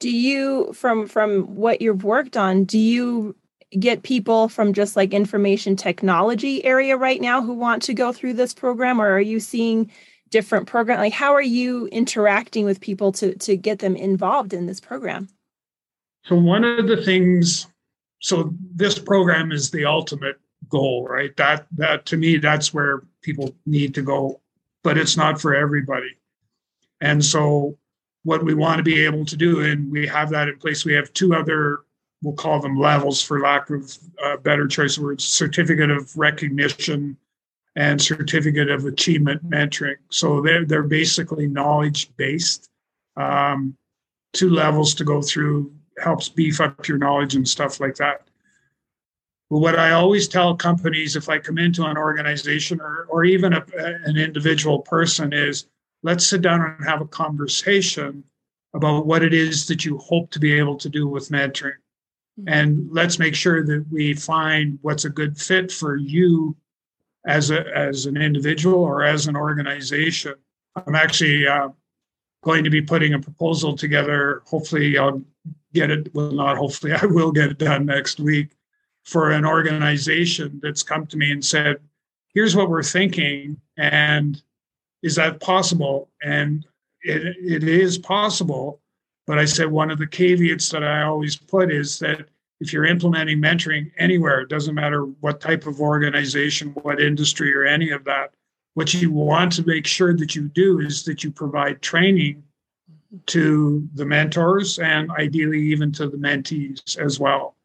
Do 0.00 0.10
you 0.10 0.72
from 0.72 1.06
from 1.06 1.54
what 1.54 1.80
you've 1.80 2.04
worked 2.04 2.36
on, 2.36 2.64
do 2.64 2.78
you 2.78 3.36
get 3.78 4.02
people 4.02 4.48
from 4.48 4.72
just 4.72 4.96
like 4.96 5.14
information 5.14 5.76
technology 5.76 6.64
area 6.64 6.96
right 6.96 7.20
now 7.20 7.42
who 7.42 7.54
want 7.54 7.82
to 7.82 7.94
go 7.94 8.12
through 8.12 8.34
this 8.34 8.52
program 8.52 9.00
or 9.00 9.10
are 9.10 9.20
you 9.20 9.40
seeing 9.40 9.90
different 10.28 10.66
program 10.66 10.98
like 10.98 11.12
how 11.12 11.32
are 11.32 11.42
you 11.42 11.86
interacting 11.88 12.64
with 12.64 12.80
people 12.80 13.12
to 13.12 13.34
to 13.36 13.56
get 13.56 13.78
them 13.78 13.96
involved 13.96 14.52
in 14.52 14.66
this 14.66 14.80
program 14.80 15.28
so 16.24 16.36
one 16.36 16.64
of 16.64 16.86
the 16.86 17.02
things 17.02 17.66
so 18.20 18.54
this 18.74 18.98
program 18.98 19.52
is 19.52 19.70
the 19.70 19.84
ultimate 19.84 20.38
goal, 20.72 21.06
right? 21.08 21.36
That 21.36 21.66
that 21.76 22.06
to 22.06 22.16
me, 22.16 22.38
that's 22.38 22.74
where 22.74 23.02
people 23.22 23.54
need 23.66 23.94
to 23.94 24.02
go, 24.02 24.40
but 24.82 24.98
it's 24.98 25.16
not 25.16 25.40
for 25.40 25.54
everybody. 25.54 26.16
And 27.00 27.24
so 27.24 27.78
what 28.24 28.44
we 28.44 28.54
want 28.54 28.78
to 28.78 28.82
be 28.82 29.04
able 29.04 29.24
to 29.26 29.36
do, 29.36 29.60
and 29.60 29.90
we 29.90 30.06
have 30.06 30.30
that 30.30 30.48
in 30.48 30.58
place. 30.58 30.84
We 30.84 30.94
have 30.94 31.12
two 31.12 31.34
other 31.34 31.80
we'll 32.22 32.34
call 32.34 32.60
them 32.60 32.78
levels 32.78 33.20
for 33.20 33.40
lack 33.40 33.68
of 33.70 33.98
better 34.42 34.66
choice 34.66 34.96
of 34.96 35.02
words, 35.02 35.24
certificate 35.24 35.90
of 35.90 36.16
recognition 36.16 37.16
and 37.74 38.00
certificate 38.00 38.70
of 38.70 38.84
achievement 38.86 39.48
mentoring. 39.48 39.96
So 40.10 40.40
they're, 40.40 40.64
they're 40.64 40.82
basically 40.82 41.48
knowledge 41.48 42.14
based. 42.16 42.70
Um, 43.16 43.76
two 44.32 44.50
levels 44.50 44.94
to 44.94 45.04
go 45.04 45.20
through 45.20 45.72
helps 45.98 46.28
beef 46.28 46.60
up 46.60 46.86
your 46.86 46.98
knowledge 46.98 47.34
and 47.34 47.46
stuff 47.46 47.80
like 47.80 47.96
that. 47.96 48.22
But 49.52 49.58
what 49.58 49.78
I 49.78 49.90
always 49.90 50.28
tell 50.28 50.56
companies 50.56 51.14
if 51.14 51.28
I 51.28 51.38
come 51.38 51.58
into 51.58 51.84
an 51.84 51.98
organization 51.98 52.80
or, 52.80 53.06
or 53.10 53.26
even 53.26 53.52
a, 53.52 53.62
an 53.76 54.16
individual 54.16 54.78
person 54.78 55.34
is 55.34 55.66
let's 56.02 56.26
sit 56.26 56.40
down 56.40 56.62
and 56.62 56.88
have 56.88 57.02
a 57.02 57.06
conversation 57.06 58.24
about 58.72 59.04
what 59.04 59.22
it 59.22 59.34
is 59.34 59.66
that 59.66 59.84
you 59.84 59.98
hope 59.98 60.30
to 60.30 60.40
be 60.40 60.54
able 60.54 60.78
to 60.78 60.88
do 60.88 61.06
with 61.06 61.28
mentoring. 61.28 61.74
Mm-hmm. 62.40 62.48
And 62.48 62.88
let's 62.92 63.18
make 63.18 63.34
sure 63.34 63.62
that 63.62 63.84
we 63.90 64.14
find 64.14 64.78
what's 64.80 65.04
a 65.04 65.10
good 65.10 65.36
fit 65.36 65.70
for 65.70 65.96
you 65.96 66.56
as 67.26 67.50
a 67.50 67.66
as 67.76 68.06
an 68.06 68.16
individual 68.16 68.82
or 68.82 69.04
as 69.04 69.26
an 69.26 69.36
organization. 69.36 70.32
I'm 70.76 70.94
actually 70.94 71.46
uh, 71.46 71.68
going 72.42 72.64
to 72.64 72.70
be 72.70 72.80
putting 72.80 73.12
a 73.12 73.20
proposal 73.20 73.76
together. 73.76 74.40
Hopefully, 74.46 74.96
I'll 74.96 75.20
get 75.74 75.90
it. 75.90 76.14
Well, 76.14 76.32
not 76.32 76.56
hopefully, 76.56 76.92
I 77.02 77.04
will 77.04 77.32
get 77.32 77.50
it 77.50 77.58
done 77.58 77.84
next 77.84 78.18
week 78.18 78.56
for 79.04 79.32
an 79.32 79.44
organization 79.44 80.60
that's 80.62 80.82
come 80.82 81.06
to 81.06 81.16
me 81.16 81.32
and 81.32 81.44
said, 81.44 81.78
"Here's 82.34 82.56
what 82.56 82.70
we're 82.70 82.82
thinking, 82.82 83.60
and 83.76 84.42
is 85.02 85.16
that 85.16 85.40
possible?" 85.40 86.10
And 86.22 86.66
it, 87.02 87.36
it 87.38 87.64
is 87.64 87.98
possible. 87.98 88.80
But 89.26 89.38
I 89.38 89.44
said 89.44 89.70
one 89.70 89.90
of 89.90 89.98
the 89.98 90.06
caveats 90.06 90.70
that 90.70 90.82
I 90.82 91.02
always 91.02 91.36
put 91.36 91.70
is 91.72 91.98
that 92.00 92.28
if 92.60 92.72
you're 92.72 92.84
implementing 92.84 93.40
mentoring 93.40 93.90
anywhere, 93.98 94.40
it 94.40 94.48
doesn't 94.48 94.74
matter 94.74 95.04
what 95.04 95.40
type 95.40 95.66
of 95.66 95.80
organization, 95.80 96.70
what 96.82 97.00
industry, 97.00 97.54
or 97.54 97.64
any 97.64 97.90
of 97.90 98.04
that, 98.04 98.34
what 98.74 98.94
you 98.94 99.10
want 99.10 99.52
to 99.52 99.66
make 99.66 99.86
sure 99.86 100.16
that 100.16 100.34
you 100.34 100.48
do 100.48 100.80
is 100.80 101.04
that 101.04 101.24
you 101.24 101.30
provide 101.30 101.82
training 101.82 102.42
mm-hmm. 102.90 103.18
to 103.26 103.88
the 103.94 104.04
mentors 104.04 104.78
and 104.78 105.10
ideally 105.12 105.60
even 105.60 105.92
to 105.92 106.08
the 106.08 106.16
mentees 106.16 106.98
as 106.98 107.18
well 107.18 107.56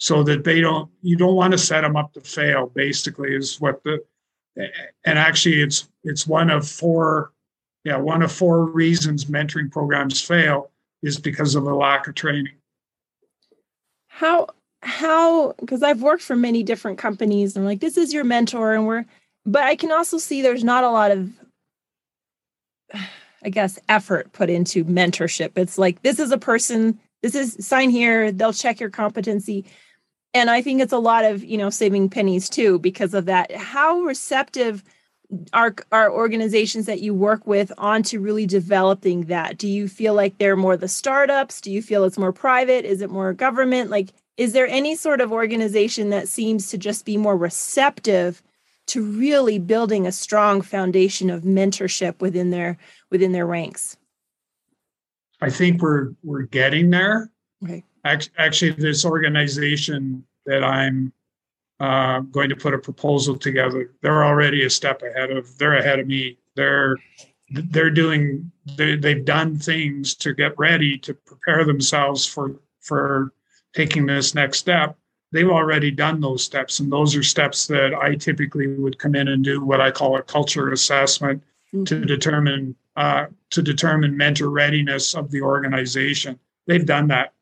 so 0.00 0.22
that 0.24 0.44
they 0.44 0.60
don't 0.60 0.90
you 1.02 1.14
don't 1.14 1.36
want 1.36 1.52
to 1.52 1.58
set 1.58 1.82
them 1.82 1.94
up 1.94 2.12
to 2.14 2.20
fail 2.20 2.66
basically 2.74 3.34
is 3.34 3.60
what 3.60 3.82
the 3.84 4.02
and 4.56 5.18
actually 5.18 5.62
it's 5.62 5.88
it's 6.02 6.26
one 6.26 6.50
of 6.50 6.66
four 6.66 7.32
yeah 7.84 7.96
one 7.96 8.22
of 8.22 8.32
four 8.32 8.64
reasons 8.64 9.26
mentoring 9.26 9.70
programs 9.70 10.20
fail 10.20 10.70
is 11.02 11.18
because 11.18 11.54
of 11.54 11.64
a 11.64 11.74
lack 11.74 12.06
of 12.08 12.14
training. 12.14 12.54
How 14.08 14.48
how 14.82 15.52
because 15.60 15.82
i've 15.82 16.00
worked 16.00 16.22
for 16.22 16.34
many 16.34 16.62
different 16.62 16.96
companies 16.96 17.54
and 17.54 17.62
I'm 17.62 17.68
like 17.68 17.80
this 17.80 17.98
is 17.98 18.14
your 18.14 18.24
mentor 18.24 18.72
and 18.72 18.86
we're 18.86 19.04
but 19.44 19.62
i 19.62 19.76
can 19.76 19.92
also 19.92 20.16
see 20.16 20.40
there's 20.40 20.64
not 20.64 20.84
a 20.84 20.90
lot 20.90 21.10
of 21.10 21.30
i 23.44 23.50
guess 23.50 23.78
effort 23.90 24.32
put 24.32 24.48
into 24.48 24.86
mentorship. 24.86 25.52
It's 25.56 25.76
like 25.76 26.00
this 26.00 26.18
is 26.18 26.32
a 26.32 26.38
person 26.38 26.98
this 27.22 27.34
is 27.34 27.58
sign 27.60 27.90
here 27.90 28.32
they'll 28.32 28.54
check 28.54 28.80
your 28.80 28.88
competency 28.88 29.66
and 30.34 30.50
i 30.50 30.62
think 30.62 30.80
it's 30.80 30.92
a 30.92 30.98
lot 30.98 31.24
of 31.24 31.44
you 31.44 31.58
know 31.58 31.70
saving 31.70 32.08
pennies 32.08 32.48
too 32.48 32.78
because 32.78 33.14
of 33.14 33.26
that. 33.26 33.54
How 33.54 34.00
receptive 34.00 34.84
are 35.52 35.74
are 35.92 36.12
organizations 36.12 36.86
that 36.86 37.00
you 37.00 37.14
work 37.14 37.46
with 37.46 37.72
onto 37.78 38.20
really 38.20 38.46
developing 38.46 39.26
that? 39.26 39.58
Do 39.58 39.68
you 39.68 39.88
feel 39.88 40.14
like 40.14 40.38
they're 40.38 40.56
more 40.56 40.76
the 40.76 40.88
startups? 40.88 41.60
Do 41.60 41.70
you 41.70 41.82
feel 41.82 42.04
it's 42.04 42.18
more 42.18 42.32
private? 42.32 42.84
Is 42.84 43.00
it 43.00 43.10
more 43.10 43.32
government? 43.32 43.90
Like 43.90 44.10
is 44.36 44.52
there 44.52 44.66
any 44.66 44.96
sort 44.96 45.20
of 45.20 45.32
organization 45.32 46.10
that 46.10 46.28
seems 46.28 46.68
to 46.70 46.78
just 46.78 47.04
be 47.04 47.16
more 47.16 47.36
receptive 47.36 48.42
to 48.86 49.04
really 49.04 49.58
building 49.58 50.06
a 50.06 50.12
strong 50.12 50.62
foundation 50.62 51.30
of 51.30 51.42
mentorship 51.42 52.20
within 52.20 52.50
their 52.50 52.76
within 53.10 53.32
their 53.32 53.46
ranks? 53.46 53.96
I 55.40 55.50
think 55.50 55.80
we're 55.80 56.12
we're 56.22 56.42
getting 56.42 56.90
there. 56.90 57.30
Okay 57.62 57.84
actually 58.04 58.70
this 58.72 59.04
organization 59.04 60.24
that 60.46 60.64
i'm 60.64 61.12
uh, 61.80 62.20
going 62.20 62.50
to 62.50 62.56
put 62.56 62.74
a 62.74 62.78
proposal 62.78 63.36
together. 63.36 63.90
They're 64.02 64.24
already 64.24 64.64
a 64.64 64.70
step 64.70 65.02
ahead 65.02 65.30
of. 65.30 65.56
They're 65.56 65.78
ahead 65.78 65.98
of 65.98 66.06
me. 66.06 66.36
They're 66.54 66.98
they're 67.50 67.90
doing. 67.90 68.52
They, 68.76 68.96
they've 68.96 69.24
done 69.24 69.58
things 69.58 70.14
to 70.16 70.34
get 70.34 70.56
ready 70.58 70.98
to 70.98 71.14
prepare 71.14 71.64
themselves 71.64 72.26
for 72.26 72.54
for 72.80 73.32
taking 73.74 74.06
this 74.06 74.34
next 74.34 74.58
step. 74.58 74.96
They've 75.32 75.48
already 75.48 75.90
done 75.90 76.20
those 76.20 76.44
steps, 76.44 76.80
and 76.80 76.92
those 76.92 77.16
are 77.16 77.22
steps 77.22 77.66
that 77.68 77.94
I 77.94 78.14
typically 78.14 78.66
would 78.66 78.98
come 78.98 79.14
in 79.14 79.28
and 79.28 79.42
do 79.42 79.64
what 79.64 79.80
I 79.80 79.90
call 79.90 80.16
a 80.16 80.22
culture 80.22 80.72
assessment 80.72 81.42
mm-hmm. 81.72 81.84
to 81.84 82.04
determine 82.04 82.76
uh, 82.96 83.26
to 83.50 83.62
determine 83.62 84.16
mentor 84.18 84.50
readiness 84.50 85.14
of 85.14 85.30
the 85.30 85.40
organization. 85.40 86.38
They've 86.66 86.84
done 86.84 87.08
that 87.08 87.32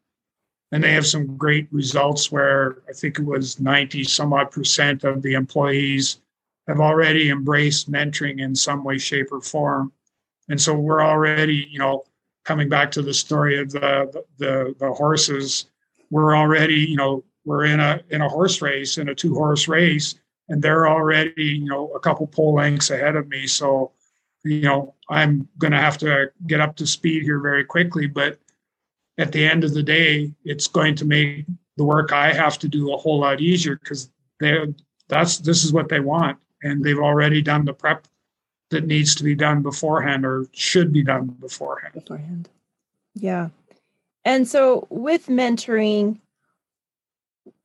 and 0.73 0.85
they 0.85 0.93
have 0.93 1.07
some 1.07 1.37
great 1.37 1.67
results 1.71 2.31
where 2.31 2.79
I 2.89 2.93
think 2.93 3.19
it 3.19 3.25
was 3.25 3.59
90 3.59 4.05
some 4.05 4.33
odd 4.33 4.51
percent 4.51 5.05
of 5.05 5.23
the 5.23 5.35
employees 5.35 6.19
have 6.67 6.81
already 6.81 7.31
embraced 7.31 7.91
mentoring 7.91 8.41
in 8.41 8.55
some 8.55 8.85
way, 8.85 8.99
shape, 8.99 9.33
or 9.33 9.41
form. 9.41 9.93
And 10.51 10.61
so 10.61 10.75
we're 10.75 11.03
already, 11.03 11.67
you 11.71 11.79
know, 11.79 12.05
coming 12.45 12.69
back 12.69 12.91
to 12.93 13.03
the 13.03 13.15
story 13.15 13.59
of 13.59 13.71
the 13.71 14.25
the 14.39 14.75
the 14.79 14.93
horses, 14.93 15.67
we're 16.11 16.37
already, 16.37 16.75
you 16.75 16.97
know, 16.97 17.25
we're 17.45 17.65
in 17.65 17.81
a 17.81 18.01
in 18.11 18.21
a 18.21 18.29
horse 18.29 18.61
race, 18.63 18.99
in 18.99 19.09
a 19.09 19.15
two 19.15 19.35
horse 19.35 19.69
race, 19.69 20.15
and 20.49 20.63
they're 20.63 20.89
already, 20.89 21.45
you 21.45 21.65
know, 21.65 21.91
a 21.95 22.01
couple 22.01 22.27
pole 22.27 22.55
lengths 22.55 22.91
ahead 22.91 23.17
of 23.17 23.29
me. 23.29 23.47
So, 23.47 23.93
you 24.45 24.63
know, 24.63 24.95
I'm 25.09 25.49
gonna 25.59 25.81
have 25.81 25.99
to 25.99 26.31
get 26.47 26.61
up 26.61 26.77
to 26.77 26.87
speed 26.87 27.23
here 27.23 27.41
very 27.41 27.65
quickly, 27.65 28.07
but 28.07 28.39
at 29.19 29.33
the 29.33 29.45
end 29.45 29.65
of 29.65 29.75
the 29.75 29.83
day, 29.83 30.33
it's 30.45 30.69
going 30.69 30.95
to 30.97 31.05
make 31.05 31.45
the 31.77 31.85
work 31.85 32.13
I 32.13 32.33
have 32.33 32.59
to 32.61 32.69
do 32.69 32.93
a 32.93 32.97
whole 32.97 33.21
lot 33.21 33.41
easier 33.41 33.77
because 33.77 34.11
they 34.41 34.57
that's 35.09 35.39
this 35.39 35.65
is 35.65 35.73
what 35.73 35.89
they 35.89 36.01
want, 36.01 36.39
and 36.63 36.85
they've 36.85 36.99
already 36.99 37.43
done 37.43 37.65
the 37.65 37.73
prep 37.73 38.07
that 38.71 38.87
needs 38.87 39.15
to 39.17 39.25
be 39.25 39.35
done 39.35 39.63
beforehand 39.63 40.25
or 40.25 40.47
should 40.53 40.93
be 40.93 41.03
done 41.03 41.27
beforehand. 41.27 41.95
Beforehand, 41.95 42.49
yeah. 43.15 43.49
And 44.25 44.47
so 44.47 44.87
with 44.91 45.27
mentoring, 45.27 46.19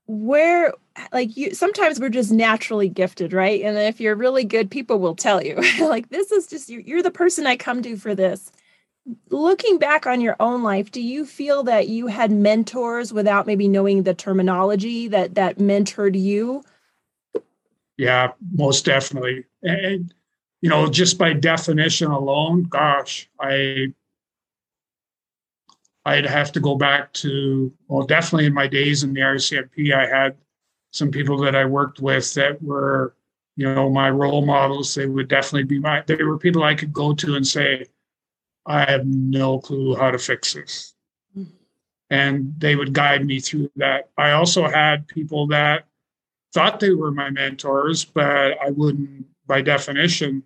where 0.07 0.73
like 1.11 1.35
you 1.35 1.53
sometimes 1.53 1.99
we're 1.99 2.09
just 2.09 2.31
naturally 2.31 2.89
gifted 2.89 3.33
right? 3.33 3.61
And 3.61 3.77
if 3.77 3.99
you're 3.99 4.15
really 4.15 4.43
good 4.43 4.71
people 4.71 4.99
will 4.99 5.15
tell 5.15 5.43
you. 5.43 5.61
Like 5.79 6.09
this 6.09 6.31
is 6.31 6.47
just 6.47 6.69
you're 6.69 7.03
the 7.03 7.11
person 7.11 7.45
i 7.45 7.55
come 7.55 7.83
to 7.83 7.97
for 7.97 8.15
this 8.15 8.51
looking 9.29 9.77
back 9.77 10.07
on 10.07 10.21
your 10.21 10.37
own 10.39 10.63
life 10.63 10.89
do 10.91 11.01
you 11.01 11.25
feel 11.25 11.63
that 11.63 11.89
you 11.89 12.07
had 12.07 12.31
mentors 12.31 13.11
without 13.11 13.45
maybe 13.45 13.67
knowing 13.67 14.03
the 14.03 14.13
terminology 14.13 15.09
that 15.09 15.35
that 15.35 15.57
mentored 15.57 16.19
you? 16.19 16.63
Yeah 17.97 18.31
most 18.53 18.85
definitely. 18.85 19.43
And 19.61 20.13
you 20.63 20.69
know 20.69 20.87
just 20.87 21.17
by 21.17 21.33
definition 21.33 22.09
alone 22.09 22.63
gosh 22.63 23.29
i 23.39 23.87
i'd 26.05 26.25
have 26.25 26.53
to 26.53 26.59
go 26.61 26.75
back 26.75 27.11
to 27.11 27.71
well 27.87 28.07
definitely 28.07 28.45
in 28.45 28.53
my 28.53 28.65
days 28.65 29.03
in 29.03 29.13
the 29.13 29.19
rcmp 29.19 29.93
i 29.93 30.07
had 30.07 30.35
some 30.91 31.11
people 31.11 31.37
that 31.37 31.53
i 31.53 31.65
worked 31.65 31.99
with 31.99 32.33
that 32.33 32.61
were 32.63 33.13
you 33.55 33.71
know 33.71 33.87
my 33.87 34.09
role 34.09 34.43
models. 34.43 34.95
They 34.95 35.05
would 35.05 35.27
definitely 35.27 35.65
be 35.65 35.79
my 35.79 36.01
they 36.07 36.23
were 36.23 36.39
people 36.39 36.63
i 36.63 36.73
could 36.73 36.93
go 36.93 37.13
to 37.13 37.35
and 37.35 37.45
say 37.45 37.85
I 38.65 38.89
have 38.89 39.05
no 39.05 39.59
clue 39.59 39.95
how 39.95 40.11
to 40.11 40.17
fix 40.17 40.53
this. 40.53 40.93
Mm-hmm. 41.37 41.51
And 42.09 42.53
they 42.57 42.75
would 42.75 42.93
guide 42.93 43.25
me 43.25 43.39
through 43.39 43.71
that. 43.75 44.09
I 44.17 44.31
also 44.31 44.67
had 44.67 45.07
people 45.07 45.47
that 45.47 45.85
thought 46.53 46.79
they 46.79 46.93
were 46.93 47.11
my 47.11 47.29
mentors, 47.29 48.05
but 48.05 48.57
I 48.61 48.69
wouldn't, 48.69 49.25
by 49.47 49.61
definition, 49.61 50.43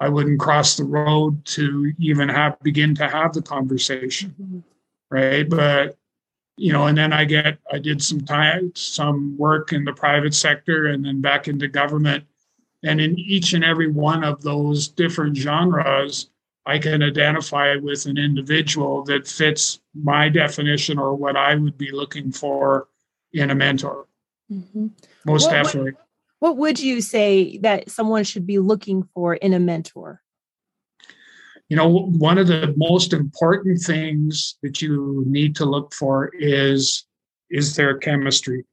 I 0.00 0.08
wouldn't 0.08 0.40
cross 0.40 0.76
the 0.76 0.84
road 0.84 1.44
to 1.46 1.92
even 1.98 2.28
have 2.28 2.60
begin 2.60 2.94
to 2.96 3.08
have 3.08 3.32
the 3.32 3.42
conversation. 3.42 4.34
Mm-hmm. 4.40 4.58
Right. 5.10 5.48
But 5.48 5.96
you 6.56 6.72
know, 6.72 6.86
and 6.86 6.98
then 6.98 7.12
I 7.12 7.24
get 7.24 7.58
I 7.72 7.78
did 7.78 8.02
some 8.02 8.20
time 8.20 8.72
some 8.74 9.36
work 9.38 9.72
in 9.72 9.84
the 9.84 9.92
private 9.92 10.34
sector 10.34 10.86
and 10.86 11.04
then 11.04 11.20
back 11.20 11.48
into 11.48 11.68
government. 11.68 12.24
And 12.84 13.00
in 13.00 13.18
each 13.18 13.54
and 13.54 13.64
every 13.64 13.90
one 13.90 14.22
of 14.22 14.42
those 14.42 14.86
different 14.88 15.36
genres, 15.36 16.30
I 16.68 16.78
can 16.78 17.02
identify 17.02 17.76
with 17.76 18.04
an 18.04 18.18
individual 18.18 19.02
that 19.04 19.26
fits 19.26 19.80
my 19.94 20.28
definition 20.28 20.98
or 20.98 21.14
what 21.14 21.34
I 21.34 21.54
would 21.54 21.78
be 21.78 21.90
looking 21.92 22.30
for 22.30 22.88
in 23.32 23.50
a 23.50 23.54
mentor. 23.54 24.06
Mm-hmm. 24.52 24.88
Most 25.24 25.46
what, 25.46 25.52
definitely. 25.52 25.92
What, 26.40 26.50
what 26.50 26.56
would 26.58 26.78
you 26.78 27.00
say 27.00 27.56
that 27.58 27.90
someone 27.90 28.22
should 28.22 28.46
be 28.46 28.58
looking 28.58 29.08
for 29.14 29.34
in 29.36 29.54
a 29.54 29.58
mentor? 29.58 30.20
You 31.70 31.78
know, 31.78 31.88
one 31.88 32.36
of 32.36 32.48
the 32.48 32.74
most 32.76 33.14
important 33.14 33.80
things 33.80 34.56
that 34.62 34.82
you 34.82 35.24
need 35.26 35.56
to 35.56 35.64
look 35.64 35.94
for 35.94 36.30
is 36.38 37.06
is 37.50 37.76
there 37.76 37.96
chemistry? 37.96 38.66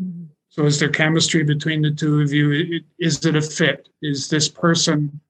Mm-hmm. 0.00 0.24
So, 0.48 0.64
is 0.64 0.80
there 0.80 0.88
chemistry 0.88 1.44
between 1.44 1.82
the 1.82 1.90
two 1.90 2.22
of 2.22 2.32
you? 2.32 2.80
Is 2.98 3.22
it 3.26 3.36
a 3.36 3.42
fit? 3.42 3.90
Is 4.00 4.28
this 4.28 4.48
person, 4.48 5.20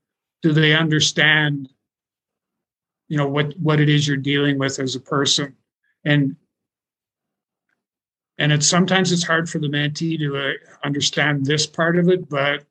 do 0.43 0.53
they 0.53 0.75
understand, 0.75 1.69
you 3.09 3.17
know, 3.17 3.29
what, 3.29 3.55
what 3.59 3.81
it 3.81 3.89
is 3.89 4.07
you're 4.07 4.17
dealing 4.17 4.59
with 4.59 4.79
as 4.79 4.95
a 4.95 5.01
person? 5.01 5.57
And 6.05 6.37
and 8.39 8.53
it's 8.53 8.69
sometimes 8.69 9.11
it's 9.11 9.25
hard 9.25 9.51
for 9.51 9.59
the 9.59 9.67
mentee 9.69 10.17
to 10.19 10.37
uh, 10.37 10.53
understand 10.85 11.45
this 11.45 11.67
part 11.67 11.99
of 11.99 12.09
it, 12.09 12.29
but 12.29 12.65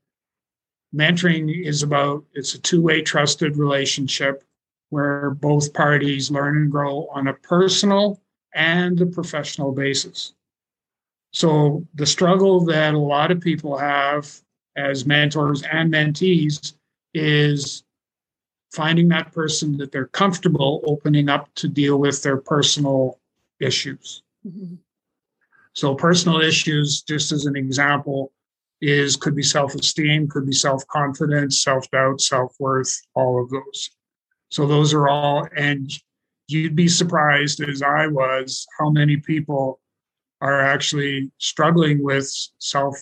mentoring 0.95 1.65
is 1.65 1.83
about 1.83 2.23
it's 2.33 2.55
a 2.55 2.59
two-way 2.59 3.01
trusted 3.01 3.57
relationship 3.57 4.43
where 4.89 5.31
both 5.31 5.73
parties 5.73 6.31
learn 6.31 6.55
and 6.55 6.71
grow 6.71 7.07
on 7.13 7.27
a 7.27 7.33
personal 7.33 8.21
and 8.55 9.01
a 9.01 9.05
professional 9.05 9.73
basis. 9.73 10.33
So 11.31 11.85
the 11.95 12.05
struggle 12.05 12.63
that 12.65 12.93
a 12.93 12.97
lot 12.97 13.31
of 13.31 13.41
people 13.41 13.77
have 13.77 14.33
as 14.77 15.05
mentors 15.05 15.63
and 15.63 15.93
mentees 15.93 16.75
is 17.13 17.83
finding 18.77 19.07
that 19.07 19.33
person 19.33 19.75
that 19.77 19.91
they're 19.91 20.05
comfortable 20.05 20.83
opening 20.85 21.29
up 21.29 21.49
to 21.55 21.67
deal 21.67 21.97
with 21.97 22.21
their 22.21 22.37
personal 22.37 23.19
issues. 23.59 24.21
Mm-hmm. 24.47 24.75
So 25.73 25.95
personal 25.95 26.41
issues, 26.41 27.01
just 27.01 27.31
as 27.31 27.47
an 27.47 27.55
example, 27.55 28.31
is 28.79 29.15
could 29.15 29.35
be 29.35 29.41
self-esteem, 29.41 30.27
could 30.27 30.45
be 30.45 30.53
self-confidence, 30.53 31.63
self-doubt, 31.63 32.21
self-worth, 32.21 32.93
all 33.15 33.43
of 33.43 33.49
those. 33.49 33.89
So 34.51 34.67
those 34.67 34.93
are 34.93 35.07
all, 35.07 35.47
and 35.57 35.91
you'd 36.47 36.75
be 36.75 36.87
surprised 36.87 37.59
as 37.61 37.81
I 37.81 38.05
was 38.05 38.67
how 38.77 38.91
many 38.91 39.17
people 39.17 39.79
are 40.39 40.61
actually 40.61 41.31
struggling 41.39 42.03
with 42.03 42.31
self, 42.59 42.95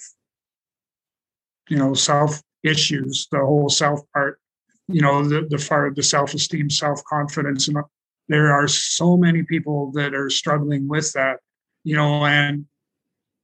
you 1.67 1.77
know, 1.77 1.93
self 1.93 2.41
issues, 2.63 3.27
the 3.29 3.39
whole 3.39 3.67
self 3.67 3.99
part, 4.13 4.39
you 4.87 5.01
know, 5.01 5.23
the 5.27 5.47
the 5.49 5.63
part 5.67 5.95
the 5.95 6.03
self-esteem, 6.03 6.69
self-confidence, 6.69 7.67
and 7.67 7.77
uh, 7.77 7.83
there 8.27 8.51
are 8.51 8.67
so 8.67 9.17
many 9.17 9.43
people 9.43 9.91
that 9.93 10.13
are 10.13 10.29
struggling 10.29 10.87
with 10.87 11.11
that, 11.13 11.39
you 11.83 11.95
know, 11.95 12.25
and 12.25 12.65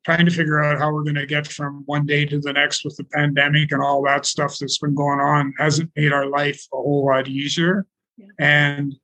trying 0.03 0.25
to 0.25 0.31
figure 0.31 0.63
out 0.63 0.79
how 0.79 0.91
we're 0.91 1.03
going 1.03 1.15
to 1.15 1.25
get 1.25 1.47
from 1.47 1.83
one 1.85 2.05
day 2.05 2.25
to 2.25 2.39
the 2.39 2.53
next 2.53 2.83
with 2.83 2.95
the 2.97 3.03
pandemic 3.03 3.71
and 3.71 3.81
all 3.81 4.03
that 4.03 4.25
stuff 4.25 4.57
that's 4.59 4.79
been 4.79 4.95
going 4.95 5.19
on 5.19 5.53
hasn't 5.59 5.91
made 5.95 6.11
our 6.11 6.25
life 6.25 6.65
a 6.73 6.77
whole 6.77 7.05
lot 7.05 7.27
easier 7.27 7.85
yeah. 8.17 8.25
and 8.39 8.95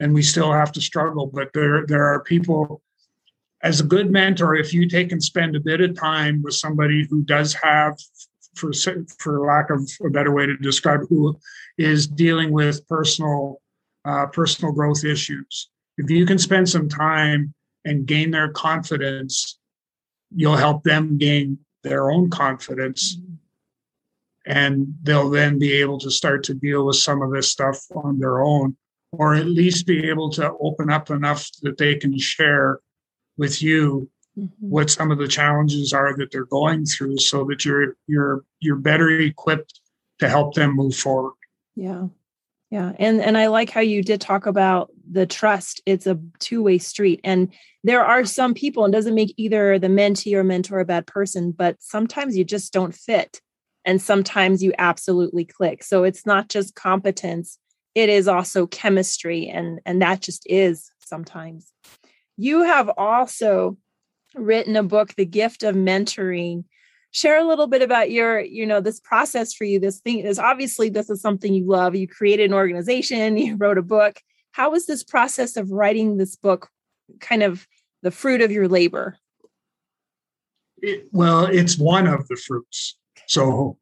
and 0.00 0.12
we 0.12 0.22
still 0.22 0.52
have 0.52 0.72
to 0.72 0.80
struggle 0.80 1.26
but 1.26 1.52
there 1.54 1.86
there 1.86 2.04
are 2.04 2.22
people 2.24 2.82
as 3.62 3.80
a 3.80 3.84
good 3.84 4.10
mentor 4.10 4.56
if 4.56 4.74
you 4.74 4.88
take 4.88 5.12
and 5.12 5.22
spend 5.22 5.54
a 5.54 5.60
bit 5.60 5.80
of 5.80 5.96
time 5.96 6.42
with 6.42 6.54
somebody 6.54 7.06
who 7.08 7.22
does 7.22 7.54
have 7.54 7.96
for 8.54 8.72
for 9.18 9.46
lack 9.46 9.70
of 9.70 9.88
a 10.04 10.10
better 10.10 10.32
way 10.32 10.46
to 10.46 10.56
describe 10.56 11.00
who 11.08 11.38
is 11.78 12.06
dealing 12.06 12.52
with 12.52 12.86
personal 12.88 13.60
uh, 14.04 14.26
personal 14.26 14.72
growth 14.72 15.04
issues. 15.04 15.68
If 15.98 16.10
you 16.10 16.26
can 16.26 16.38
spend 16.38 16.68
some 16.68 16.88
time 16.88 17.54
and 17.84 18.06
gain 18.06 18.30
their 18.30 18.50
confidence 18.50 19.58
you'll 20.34 20.56
help 20.56 20.82
them 20.82 21.18
gain 21.18 21.58
their 21.82 22.10
own 22.10 22.30
confidence. 22.30 23.18
And 24.46 24.94
they'll 25.02 25.30
then 25.30 25.58
be 25.58 25.72
able 25.74 25.98
to 26.00 26.10
start 26.10 26.42
to 26.44 26.54
deal 26.54 26.86
with 26.86 26.96
some 26.96 27.22
of 27.22 27.30
this 27.32 27.50
stuff 27.50 27.78
on 27.94 28.18
their 28.18 28.42
own 28.42 28.76
or 29.12 29.34
at 29.34 29.46
least 29.46 29.86
be 29.86 30.08
able 30.08 30.30
to 30.30 30.52
open 30.60 30.90
up 30.90 31.10
enough 31.10 31.46
that 31.62 31.76
they 31.76 31.94
can 31.94 32.18
share 32.18 32.80
with 33.36 33.62
you 33.62 34.08
mm-hmm. 34.38 34.48
what 34.60 34.90
some 34.90 35.10
of 35.10 35.18
the 35.18 35.28
challenges 35.28 35.92
are 35.92 36.16
that 36.16 36.30
they're 36.30 36.44
going 36.44 36.86
through 36.86 37.18
so 37.18 37.44
that 37.44 37.64
you're 37.64 37.96
you're 38.06 38.44
you're 38.60 38.76
better 38.76 39.10
equipped 39.10 39.80
to 40.18 40.28
help 40.28 40.54
them 40.54 40.76
move 40.76 40.94
forward. 40.94 41.34
Yeah. 41.74 42.06
Yeah. 42.70 42.92
And 42.98 43.20
and 43.20 43.36
i 43.36 43.48
like 43.48 43.68
how 43.68 43.80
you 43.80 44.02
did 44.02 44.20
talk 44.20 44.46
about 44.46 44.90
the 45.10 45.26
trust. 45.26 45.82
It's 45.84 46.06
a 46.06 46.18
two-way 46.38 46.78
street. 46.78 47.20
And 47.22 47.52
there 47.84 48.04
are 48.04 48.24
some 48.24 48.54
people 48.54 48.84
and 48.84 48.92
doesn't 48.92 49.14
make 49.14 49.34
either 49.36 49.78
the 49.78 49.88
mentee 49.88 50.34
or 50.34 50.44
mentor 50.44 50.80
a 50.80 50.84
bad 50.84 51.06
person 51.06 51.52
but 51.52 51.76
sometimes 51.80 52.36
you 52.36 52.44
just 52.44 52.72
don't 52.72 52.94
fit. 52.94 53.40
And 53.84 54.00
sometimes 54.00 54.62
you 54.62 54.72
absolutely 54.78 55.44
click. 55.44 55.82
So 55.82 56.04
it's 56.04 56.24
not 56.24 56.48
just 56.48 56.76
competence. 56.76 57.58
It 57.94 58.08
is 58.08 58.28
also 58.28 58.66
chemistry 58.66 59.48
and 59.48 59.80
and 59.84 60.00
that 60.00 60.20
just 60.20 60.46
is 60.46 60.90
sometimes. 61.04 61.72
You 62.38 62.62
have 62.62 62.90
also 62.96 63.76
written 64.34 64.76
a 64.76 64.82
book 64.82 65.14
the 65.14 65.26
gift 65.26 65.62
of 65.62 65.74
mentoring. 65.74 66.64
Share 67.10 67.38
a 67.38 67.46
little 67.46 67.66
bit 67.66 67.82
about 67.82 68.10
your 68.10 68.40
you 68.40 68.66
know 68.66 68.80
this 68.80 69.00
process 69.00 69.52
for 69.52 69.64
you. 69.64 69.78
This 69.78 70.00
thing 70.00 70.20
is 70.20 70.38
obviously 70.38 70.88
this 70.88 71.10
is 71.10 71.20
something 71.20 71.52
you 71.52 71.66
love. 71.66 71.94
You 71.94 72.08
created 72.08 72.50
an 72.50 72.54
organization 72.54 73.36
you 73.38 73.56
wrote 73.56 73.78
a 73.78 73.82
book. 73.82 74.18
How 74.52 74.70
was 74.70 74.86
this 74.86 75.04
process 75.04 75.56
of 75.56 75.70
writing 75.70 76.16
this 76.16 76.36
book 76.36 76.68
kind 77.20 77.42
of 77.42 77.66
the 78.02 78.10
fruit 78.10 78.40
of 78.40 78.50
your 78.50 78.68
labor? 78.68 79.16
It, 80.78 81.08
well 81.12 81.44
it's 81.44 81.78
one 81.78 82.06
of 82.06 82.26
the 82.28 82.36
fruits. 82.36 82.96
So 83.28 83.78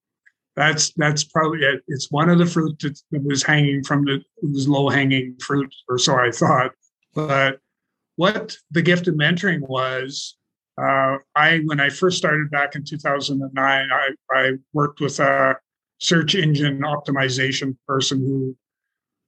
that's 0.56 0.92
that's 0.94 1.24
probably 1.24 1.60
it. 1.60 1.82
It's 1.88 2.10
one 2.10 2.28
of 2.28 2.38
the 2.38 2.46
fruit 2.46 2.78
that, 2.80 3.00
that 3.12 3.22
was 3.22 3.42
hanging 3.42 3.82
from 3.82 4.04
the 4.04 4.22
was 4.42 4.68
low 4.68 4.88
hanging 4.88 5.36
fruit, 5.40 5.74
or 5.88 5.98
so 5.98 6.16
I 6.16 6.30
thought. 6.30 6.72
But 7.14 7.60
what 8.16 8.56
the 8.70 8.82
gift 8.82 9.08
of 9.08 9.14
mentoring 9.14 9.60
was, 9.60 10.36
uh, 10.80 11.18
I 11.36 11.58
when 11.66 11.80
I 11.80 11.90
first 11.90 12.16
started 12.16 12.50
back 12.50 12.74
in 12.74 12.84
2009, 12.84 13.88
I, 13.92 14.08
I 14.30 14.52
worked 14.72 15.00
with 15.00 15.20
a 15.20 15.56
search 15.98 16.34
engine 16.34 16.80
optimization 16.80 17.76
person 17.86 18.20
who 18.20 18.56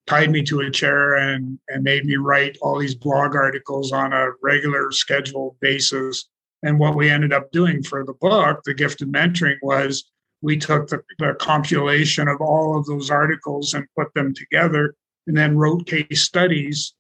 tied 0.07 0.31
me 0.31 0.43
to 0.45 0.61
a 0.61 0.71
chair 0.71 1.15
and 1.15 1.59
and 1.69 1.85
made 1.85 2.07
me 2.07 2.17
write 2.17 2.57
all 2.63 2.79
these 2.79 2.95
blog 2.95 3.37
articles 3.37 3.93
on 3.93 4.13
a 4.13 4.31
regular 4.43 4.91
scheduled 4.93 5.57
basis. 5.61 6.29
And 6.63 6.79
what 6.79 6.95
we 6.95 7.11
ended 7.11 7.33
up 7.33 7.51
doing 7.51 7.83
for 7.83 8.05
the 8.05 8.15
book, 8.15 8.61
the 8.65 8.75
gift 8.75 9.03
of 9.03 9.09
mentoring, 9.09 9.57
was 9.63 10.05
we 10.43 10.57
took 10.57 10.89
the, 10.89 11.03
the 11.19 11.35
compilation 11.39 12.29
of 12.29 12.41
all 12.41 12.79
of 12.79 12.87
those 12.87 13.11
articles 13.11 13.75
and 13.75 13.87
put 13.99 14.15
them 14.15 14.33
together 14.33 14.95
and 15.27 15.37
then 15.37 15.57
wrote 15.57 15.87
case 15.87 16.23
studies 16.23 16.95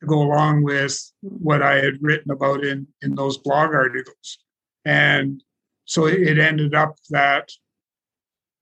to 0.00 0.06
go 0.06 0.22
along 0.22 0.62
with 0.62 1.00
what 1.20 1.62
I 1.62 1.76
had 1.76 1.94
written 2.00 2.30
about 2.30 2.64
in, 2.64 2.86
in 3.02 3.14
those 3.14 3.38
blog 3.38 3.74
articles. 3.74 4.38
And 4.84 5.42
so 5.84 6.06
it 6.06 6.38
ended 6.38 6.74
up 6.74 6.96
that 7.10 7.50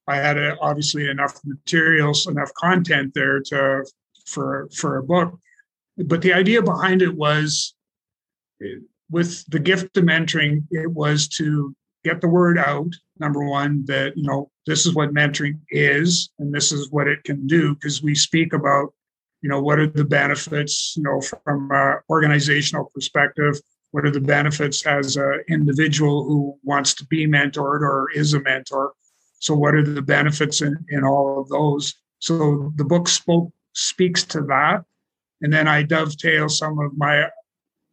I 0.09 0.17
had 0.17 0.39
a, 0.39 0.57
obviously 0.61 1.09
enough 1.09 1.41
materials, 1.45 2.27
enough 2.27 2.53
content 2.55 3.13
there 3.15 3.41
to 3.41 3.85
for 4.27 4.69
for 4.75 4.99
a 4.99 5.03
book. 5.03 5.39
But 5.97 6.23
the 6.23 6.33
idea 6.33 6.63
behind 6.63 7.03
it 7.03 7.15
was 7.15 7.75
with 9.11 9.45
the 9.47 9.59
gift 9.59 9.97
of 9.97 10.05
mentoring, 10.05 10.65
it 10.71 10.91
was 10.91 11.29
to 11.29 11.75
get 12.05 12.21
the 12.21 12.29
word 12.29 12.59
out 12.59 12.93
number 13.19 13.45
one 13.45 13.85
that 13.87 14.17
you 14.17 14.23
know 14.23 14.51
this 14.67 14.87
is 14.87 14.95
what 14.95 15.13
mentoring 15.13 15.59
is 15.71 16.31
and 16.39 16.55
this 16.55 16.71
is 16.71 16.91
what 16.91 17.09
it 17.09 17.23
can 17.25 17.47
do 17.47 17.75
because 17.75 18.03
we 18.03 18.15
speak 18.15 18.53
about 18.53 18.93
you 19.47 19.51
know 19.51 19.63
what 19.63 19.79
are 19.79 19.87
the 19.87 20.05
benefits 20.05 20.95
you 20.97 21.05
know 21.05 21.21
from 21.21 21.71
an 21.71 21.99
organizational 22.11 22.91
perspective? 22.93 23.55
What 23.93 24.05
are 24.05 24.11
the 24.11 24.21
benefits 24.21 24.85
as 24.85 25.17
an 25.17 25.45
individual 25.49 26.25
who 26.25 26.59
wants 26.65 26.95
to 26.95 27.07
be 27.07 27.29
mentored 27.29 27.83
or 27.83 28.11
is 28.13 28.35
a 28.35 28.41
mentor? 28.41 28.95
So 29.39 29.55
what 29.55 29.77
are 29.77 29.85
the 29.85 30.03
benefits 30.03 30.63
in, 30.63 30.85
in 30.89 31.05
all 31.05 31.41
of 31.41 31.49
those? 31.49 31.95
So 32.19 32.73
the 32.75 32.85
book 32.85 33.07
spoke 33.07 33.53
speaks 33.73 34.25
to 34.25 34.41
that. 34.55 34.83
And 35.43 35.53
then 35.53 35.69
i 35.69 35.85
dovetail 35.85 36.49
some 36.49 36.81
of 36.81 36.91
my 36.97 37.29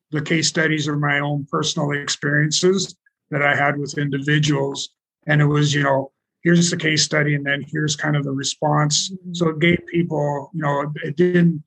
the 0.09 0.23
case 0.23 0.47
studies 0.47 0.87
or 0.87 0.95
my 0.95 1.19
own 1.19 1.45
personal 1.51 1.91
experiences 1.91 2.95
that 3.29 3.43
i 3.43 3.55
had 3.55 3.77
with 3.77 3.99
individuals. 3.99 4.89
And 5.27 5.39
it 5.39 5.45
was 5.45 5.71
you 5.71 5.83
know 5.83 6.11
here's 6.43 6.69
the 6.69 6.77
case 6.77 7.03
study 7.03 7.35
and 7.35 7.45
then 7.45 7.63
here's 7.67 7.95
kind 7.95 8.15
of 8.15 8.23
the 8.23 8.31
response. 8.31 9.11
Mm-hmm. 9.11 9.33
so 9.33 9.49
it 9.49 9.59
gave 9.59 9.79
people 9.87 10.51
you 10.53 10.61
know 10.61 10.91
it 11.03 11.15
didn't 11.15 11.63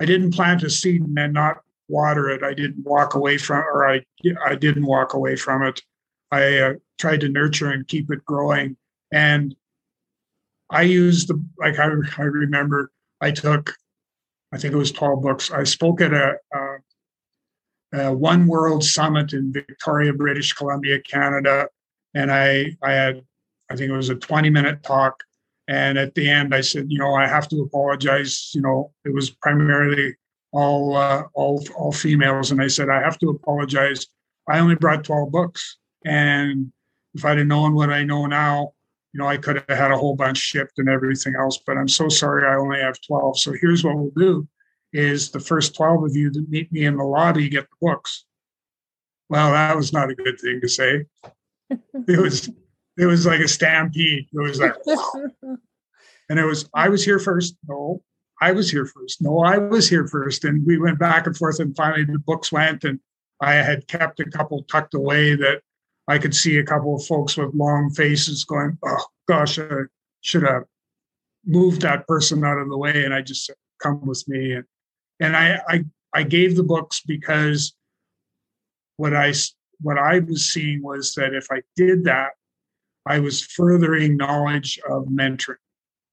i 0.00 0.04
didn't 0.04 0.34
plant 0.34 0.62
a 0.62 0.70
seed 0.70 1.02
and 1.02 1.16
then 1.16 1.32
not 1.32 1.58
water 1.88 2.30
it. 2.30 2.42
I 2.42 2.54
didn't 2.54 2.84
walk 2.84 3.14
away 3.14 3.38
from 3.38 3.58
or 3.58 3.88
i 3.88 4.00
i 4.44 4.54
didn't 4.54 4.86
walk 4.86 5.14
away 5.14 5.36
from 5.36 5.62
it. 5.62 5.80
I 6.30 6.58
uh, 6.58 6.72
tried 6.98 7.20
to 7.20 7.28
nurture 7.28 7.70
and 7.70 7.86
keep 7.86 8.10
it 8.10 8.24
growing. 8.24 8.76
And 9.12 9.54
i 10.70 10.82
used 10.82 11.28
the 11.28 11.42
like 11.58 11.78
i, 11.78 11.88
I 12.18 12.22
remember 12.22 12.90
i 13.20 13.30
took 13.30 13.74
i 14.52 14.58
think 14.58 14.72
it 14.74 14.78
was 14.78 14.92
12 14.92 15.22
books. 15.22 15.50
I 15.50 15.64
spoke 15.64 16.00
at 16.00 16.14
a, 16.14 16.36
a, 16.54 17.98
a 18.04 18.12
one 18.12 18.46
world 18.46 18.82
summit 18.82 19.32
in 19.34 19.52
victoria 19.52 20.12
british 20.12 20.52
columbia 20.54 21.00
canada. 21.00 21.68
And 22.14 22.30
I 22.30 22.76
I 22.82 22.92
had 22.92 23.22
I 23.72 23.76
think 23.76 23.90
it 23.90 23.96
was 23.96 24.10
a 24.10 24.14
20 24.14 24.50
minute 24.50 24.82
talk. 24.82 25.22
And 25.68 25.96
at 25.96 26.14
the 26.14 26.28
end, 26.28 26.54
I 26.54 26.60
said, 26.60 26.86
you 26.88 26.98
know, 26.98 27.14
I 27.14 27.26
have 27.26 27.48
to 27.48 27.62
apologize. 27.62 28.50
You 28.54 28.60
know, 28.60 28.92
it 29.04 29.14
was 29.14 29.30
primarily 29.30 30.14
all 30.52 30.96
uh, 30.96 31.22
all 31.34 31.64
all 31.76 31.92
females, 31.92 32.50
and 32.50 32.60
I 32.60 32.66
said 32.66 32.90
I 32.90 33.00
have 33.00 33.18
to 33.20 33.30
apologize 33.30 34.06
I 34.48 34.58
only 34.58 34.74
brought 34.74 35.04
12 35.04 35.30
books. 35.30 35.78
And 36.04 36.72
if 37.14 37.24
I'd 37.24 37.38
have 37.38 37.46
known 37.46 37.74
what 37.74 37.90
I 37.90 38.04
know 38.04 38.26
now, 38.26 38.72
you 39.12 39.18
know, 39.18 39.26
I 39.26 39.36
could 39.36 39.62
have 39.68 39.78
had 39.78 39.90
a 39.90 39.96
whole 39.96 40.16
bunch 40.16 40.38
shipped 40.38 40.78
and 40.78 40.88
everything 40.88 41.34
else, 41.38 41.60
but 41.66 41.76
I'm 41.76 41.88
so 41.88 42.08
sorry 42.08 42.46
I 42.46 42.56
only 42.56 42.80
have 42.80 42.96
12. 43.06 43.38
So 43.38 43.54
here's 43.60 43.84
what 43.84 43.96
we'll 43.96 44.10
do 44.16 44.48
is 44.92 45.30
the 45.30 45.40
first 45.40 45.74
12 45.74 46.04
of 46.04 46.16
you 46.16 46.30
that 46.30 46.48
meet 46.48 46.72
me 46.72 46.84
in 46.84 46.96
the 46.96 47.04
lobby 47.04 47.48
get 47.48 47.68
the 47.68 47.76
books. 47.80 48.24
Well, 49.28 49.52
that 49.52 49.76
was 49.76 49.92
not 49.92 50.10
a 50.10 50.14
good 50.14 50.40
thing 50.40 50.60
to 50.60 50.68
say. 50.68 51.04
it 51.70 52.18
was 52.20 52.50
it 52.98 53.06
was 53.06 53.26
like 53.26 53.40
a 53.40 53.48
stampede. 53.48 54.26
It 54.32 54.38
was 54.38 54.60
like 54.60 54.74
and 56.28 56.38
it 56.38 56.44
was 56.44 56.68
I 56.74 56.88
was 56.88 57.04
here 57.04 57.18
first. 57.18 57.56
No, 57.66 58.02
I 58.40 58.52
was 58.52 58.70
here 58.70 58.86
first. 58.86 59.22
No, 59.22 59.40
I 59.40 59.58
was 59.58 59.88
here 59.88 60.06
first. 60.06 60.44
And 60.44 60.66
we 60.66 60.78
went 60.78 60.98
back 60.98 61.26
and 61.26 61.36
forth 61.36 61.60
and 61.60 61.76
finally 61.76 62.04
the 62.04 62.18
books 62.18 62.52
went 62.52 62.84
and 62.84 63.00
I 63.40 63.54
had 63.54 63.88
kept 63.88 64.20
a 64.20 64.24
couple 64.24 64.62
tucked 64.64 64.94
away 64.94 65.34
that 65.34 65.62
I 66.08 66.18
could 66.18 66.34
see 66.34 66.58
a 66.58 66.64
couple 66.64 66.96
of 66.96 67.04
folks 67.04 67.36
with 67.36 67.54
long 67.54 67.90
faces 67.90 68.44
going, 68.44 68.78
oh 68.84 69.04
gosh, 69.28 69.58
I 69.58 69.84
should 70.20 70.42
have 70.42 70.64
moved 71.44 71.82
that 71.82 72.06
person 72.06 72.44
out 72.44 72.58
of 72.58 72.68
the 72.68 72.76
way. 72.76 73.04
And 73.04 73.14
I 73.14 73.22
just 73.22 73.46
said, 73.46 73.56
come 73.80 74.04
with 74.06 74.24
me. 74.28 74.52
And, 74.52 74.64
and 75.20 75.36
I, 75.36 75.60
I, 75.68 75.84
I 76.14 76.22
gave 76.22 76.56
the 76.56 76.62
books 76.62 77.00
because 77.00 77.74
what 78.96 79.14
I, 79.14 79.32
what 79.80 79.98
I 79.98 80.20
was 80.20 80.52
seeing 80.52 80.82
was 80.82 81.14
that 81.14 81.34
if 81.34 81.46
I 81.50 81.62
did 81.76 82.04
that, 82.04 82.32
I 83.06 83.18
was 83.18 83.42
furthering 83.42 84.16
knowledge 84.16 84.78
of 84.88 85.06
mentoring. 85.06 85.56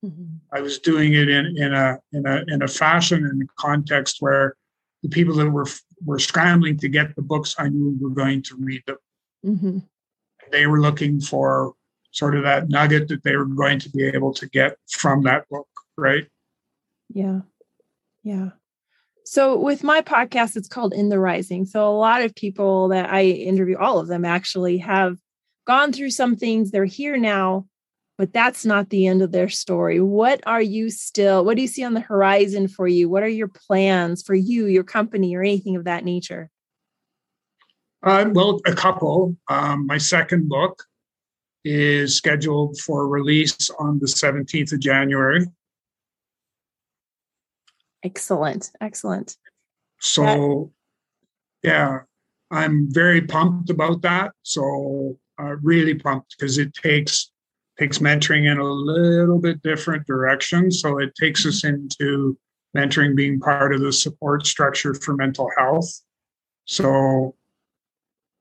Mm-hmm. 0.04 0.38
I 0.54 0.62
was 0.62 0.80
doing 0.80 1.13
it 1.13 1.30
in, 1.30 1.58
in 1.58 1.73
a 1.73 1.99
in 2.13 2.25
a 2.25 2.43
in 2.47 2.62
a 2.62 2.67
fashion 2.67 3.25
and 3.25 3.49
context 3.58 4.17
where 4.21 4.56
the 5.04 5.10
people 5.10 5.36
that 5.36 5.49
were 5.49 5.67
were 6.04 6.19
scrambling 6.19 6.78
to 6.78 6.88
get 6.88 7.15
the 7.15 7.21
books 7.21 7.56
I 7.60 7.69
knew 7.69 7.97
were 7.99 8.10
going 8.10 8.41
to 8.43 8.56
read 8.58 8.84
them. 8.88 8.97
Mm-hmm. 9.45 9.80
They 10.52 10.67
were 10.67 10.80
looking 10.80 11.19
for 11.19 11.73
sort 12.12 12.36
of 12.36 12.43
that 12.43 12.69
nugget 12.69 13.08
that 13.10 13.23
they 13.23 13.36
were 13.36 13.45
going 13.45 13.80
to 13.80 13.89
be 13.89 14.06
able 14.06 14.34
to 14.34 14.47
get 14.47 14.78
from 14.89 15.23
that 15.23 15.47
book, 15.49 15.67
right? 15.97 16.25
Yeah. 17.10 17.41
Yeah. 18.23 18.49
So 19.25 19.60
with 19.60 19.84
my 19.84 20.02
podcast, 20.02 20.56
it's 20.56 20.67
called 20.67 20.93
In 20.93 21.10
the 21.10 21.19
Rising. 21.19 21.65
So 21.65 21.88
a 21.88 21.93
lot 21.95 22.23
of 22.23 22.34
people 22.34 22.88
that 22.88 23.12
I 23.13 23.25
interview, 23.25 23.78
all 23.78 23.99
of 23.99 24.08
them 24.08 24.25
actually 24.25 24.80
have 24.80 25.17
gone 25.69 25.93
through 25.93 26.10
some 26.10 26.36
things. 26.36 26.71
They're 26.71 26.84
here 26.84 27.15
now, 27.15 27.67
but 28.17 28.34
that's 28.34 28.65
not 28.65 28.89
the 28.89 29.05
end 29.05 29.21
of 29.21 29.32
their 29.32 29.49
story. 29.49 30.01
What 30.01 30.41
are 30.47 30.62
you 30.62 30.89
still, 30.89 31.45
what 31.45 31.58
do 31.58 31.62
you 31.62 31.67
see 31.67 31.84
on 31.84 31.93
the 31.93 31.99
horizon 31.99 32.67
for 32.67 32.88
you? 32.88 33.08
What 33.08 33.21
are 33.21 33.27
your 33.27 33.49
plans 33.49 34.23
for 34.23 34.34
you, 34.34 34.65
your 34.65 34.84
company, 34.84 35.36
or 35.36 35.41
anything 35.43 35.75
of 35.75 35.84
that 35.84 36.03
nature? 36.03 36.49
Uh, 38.01 38.25
well, 38.32 38.60
a 38.65 38.73
couple. 38.73 39.38
Um, 39.47 39.86
my 39.86 39.99
second 39.99 40.49
book 40.49 40.82
is 41.63 42.17
scheduled 42.17 42.79
for 42.79 43.08
release 43.08 43.69
on 43.77 43.99
the 43.99 44.08
17th 44.08 44.73
of 44.73 44.79
January. 44.79 45.45
Excellent. 48.01 48.71
Excellent. 48.82 49.38
So, 49.99 50.71
that- 51.62 51.69
yeah, 51.69 51.99
I'm 52.49 52.91
very 52.91 53.21
pumped 53.21 53.69
about 53.69 54.01
that. 54.01 54.32
So, 54.41 55.19
uh, 55.39 55.56
really 55.62 55.95
pumped 55.95 56.36
because 56.38 56.58
it 56.58 56.73
takes 56.73 57.32
takes 57.78 57.99
mentoring 57.99 58.52
in 58.52 58.58
a 58.58 58.63
little 58.63 59.39
bit 59.39 59.62
different 59.63 60.06
direction. 60.06 60.69
So 60.69 60.99
it 60.99 61.15
takes 61.15 61.45
us 61.45 61.63
into 61.63 62.38
mentoring 62.75 63.15
being 63.15 63.39
part 63.39 63.73
of 63.73 63.80
the 63.80 63.93
support 63.93 64.45
structure 64.45 64.93
for 64.93 65.15
mental 65.15 65.49
health. 65.58 65.89
So 66.65 67.36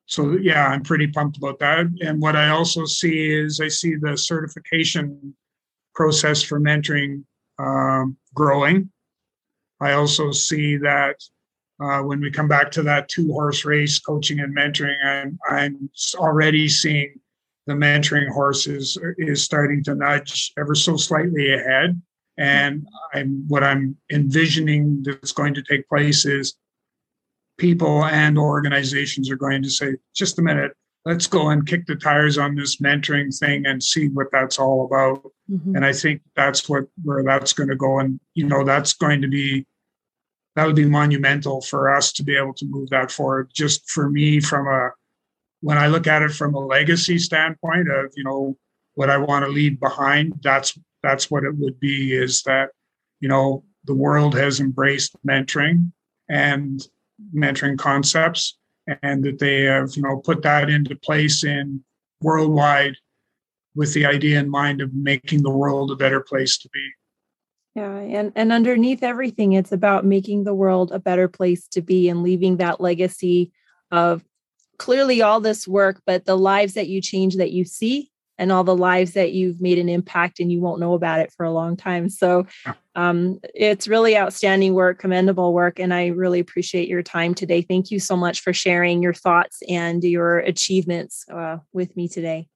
so 0.06 0.38
yeah, 0.40 0.66
I'm 0.66 0.82
pretty 0.82 1.06
pumped 1.06 1.36
about 1.36 1.58
that. 1.58 1.86
And 2.00 2.20
what 2.20 2.34
I 2.34 2.48
also 2.48 2.86
see 2.86 3.30
is 3.30 3.60
I 3.60 3.68
see 3.68 3.94
the 3.94 4.16
certification 4.16 5.34
process 5.94 6.42
for 6.42 6.58
mentoring 6.58 7.24
um, 7.58 8.16
growing. 8.34 8.90
I 9.80 9.92
also 9.92 10.32
see 10.32 10.76
that 10.78 11.16
uh, 11.80 12.00
when 12.00 12.20
we 12.20 12.30
come 12.30 12.48
back 12.48 12.70
to 12.72 12.82
that 12.82 13.08
two 13.08 13.30
horse 13.32 13.64
race, 13.64 13.98
coaching 13.98 14.40
and 14.40 14.56
mentoring, 14.56 14.96
I'm, 15.04 15.38
I'm 15.48 15.90
already 16.16 16.68
seeing 16.68 17.14
the 17.66 17.74
mentoring 17.74 18.28
horse 18.28 18.66
is, 18.66 18.98
is 19.18 19.42
starting 19.42 19.84
to 19.84 19.94
nudge 19.94 20.52
ever 20.58 20.74
so 20.74 20.96
slightly 20.96 21.52
ahead. 21.52 22.00
And 22.36 22.86
I'm 23.14 23.44
what 23.48 23.64
I'm 23.64 23.96
envisioning 24.10 25.02
that's 25.02 25.32
going 25.32 25.54
to 25.54 25.62
take 25.62 25.88
place 25.88 26.24
is 26.24 26.54
people 27.58 28.04
and 28.04 28.38
organizations 28.38 29.30
are 29.30 29.36
going 29.36 29.62
to 29.62 29.70
say, 29.70 29.96
just 30.14 30.38
a 30.38 30.42
minute, 30.42 30.72
let's 31.04 31.26
go 31.26 31.50
and 31.50 31.66
kick 31.66 31.86
the 31.86 31.96
tires 31.96 32.38
on 32.38 32.54
this 32.54 32.76
mentoring 32.76 33.36
thing 33.36 33.66
and 33.66 33.82
see 33.82 34.08
what 34.08 34.28
that's 34.30 34.58
all 34.58 34.84
about. 34.84 35.22
Mm-hmm. 35.50 35.76
And 35.76 35.84
I 35.84 35.92
think 35.92 36.22
that's 36.36 36.68
what 36.68 36.84
where 37.02 37.24
that's 37.24 37.52
going 37.52 37.68
to 37.68 37.76
go. 37.76 37.98
And 37.98 38.20
you 38.34 38.46
know, 38.46 38.64
that's 38.64 38.92
going 38.92 39.20
to 39.22 39.28
be 39.28 39.66
that 40.58 40.66
would 40.66 40.74
be 40.74 40.84
monumental 40.84 41.60
for 41.60 41.94
us 41.94 42.10
to 42.10 42.24
be 42.24 42.36
able 42.36 42.52
to 42.52 42.66
move 42.66 42.90
that 42.90 43.12
forward. 43.12 43.48
Just 43.54 43.88
for 43.88 44.10
me, 44.10 44.40
from 44.40 44.66
a 44.66 44.90
when 45.60 45.78
I 45.78 45.86
look 45.86 46.08
at 46.08 46.22
it 46.22 46.32
from 46.32 46.54
a 46.54 46.58
legacy 46.58 47.16
standpoint 47.18 47.88
of, 47.88 48.12
you 48.16 48.24
know, 48.24 48.56
what 48.94 49.08
I 49.08 49.18
want 49.18 49.44
to 49.44 49.52
leave 49.52 49.78
behind, 49.78 50.40
that's 50.42 50.76
that's 51.00 51.30
what 51.30 51.44
it 51.44 51.56
would 51.58 51.78
be, 51.78 52.12
is 52.12 52.42
that, 52.42 52.70
you 53.20 53.28
know, 53.28 53.62
the 53.84 53.94
world 53.94 54.34
has 54.34 54.58
embraced 54.58 55.14
mentoring 55.24 55.92
and 56.28 56.84
mentoring 57.32 57.78
concepts 57.78 58.58
and 59.02 59.22
that 59.22 59.38
they 59.38 59.62
have 59.62 59.94
you 59.94 60.02
know 60.02 60.16
put 60.16 60.42
that 60.42 60.68
into 60.68 60.96
place 60.96 61.44
in 61.44 61.84
worldwide 62.20 62.96
with 63.76 63.94
the 63.94 64.06
idea 64.06 64.40
in 64.40 64.50
mind 64.50 64.80
of 64.80 64.92
making 64.92 65.42
the 65.42 65.50
world 65.50 65.92
a 65.92 65.96
better 65.96 66.20
place 66.20 66.58
to 66.58 66.68
be 66.70 66.90
yeah 67.78 68.18
and 68.18 68.32
and 68.34 68.52
underneath 68.52 69.02
everything 69.02 69.52
it's 69.52 69.72
about 69.72 70.04
making 70.04 70.44
the 70.44 70.54
world 70.54 70.92
a 70.92 70.98
better 70.98 71.28
place 71.28 71.66
to 71.68 71.80
be 71.80 72.08
and 72.08 72.22
leaving 72.22 72.56
that 72.56 72.80
legacy 72.80 73.52
of 73.90 74.24
clearly 74.78 75.22
all 75.22 75.40
this 75.40 75.66
work 75.66 76.00
but 76.06 76.24
the 76.24 76.36
lives 76.36 76.74
that 76.74 76.88
you 76.88 77.00
change 77.00 77.36
that 77.36 77.52
you 77.52 77.64
see 77.64 78.10
and 78.38 78.52
all 78.52 78.64
the 78.64 78.76
lives 78.76 79.12
that 79.12 79.32
you've 79.32 79.60
made 79.60 79.78
an 79.78 79.88
impact 79.88 80.40
and 80.40 80.50
you 80.50 80.60
won't 80.60 80.80
know 80.80 80.94
about 80.94 81.20
it 81.20 81.32
for 81.32 81.44
a 81.44 81.50
long 81.50 81.76
time. 81.76 82.08
So 82.08 82.46
um, 82.94 83.40
it's 83.54 83.88
really 83.88 84.16
outstanding 84.16 84.74
work, 84.74 84.98
commendable 84.98 85.52
work. 85.52 85.78
And 85.80 85.92
I 85.92 86.06
really 86.06 86.38
appreciate 86.38 86.88
your 86.88 87.02
time 87.02 87.34
today. 87.34 87.62
Thank 87.62 87.90
you 87.90 87.98
so 87.98 88.16
much 88.16 88.40
for 88.40 88.52
sharing 88.52 89.02
your 89.02 89.14
thoughts 89.14 89.62
and 89.68 90.02
your 90.04 90.38
achievements 90.38 91.24
uh, 91.28 91.58
with 91.72 91.96
me 91.96 92.08
today. 92.08 92.48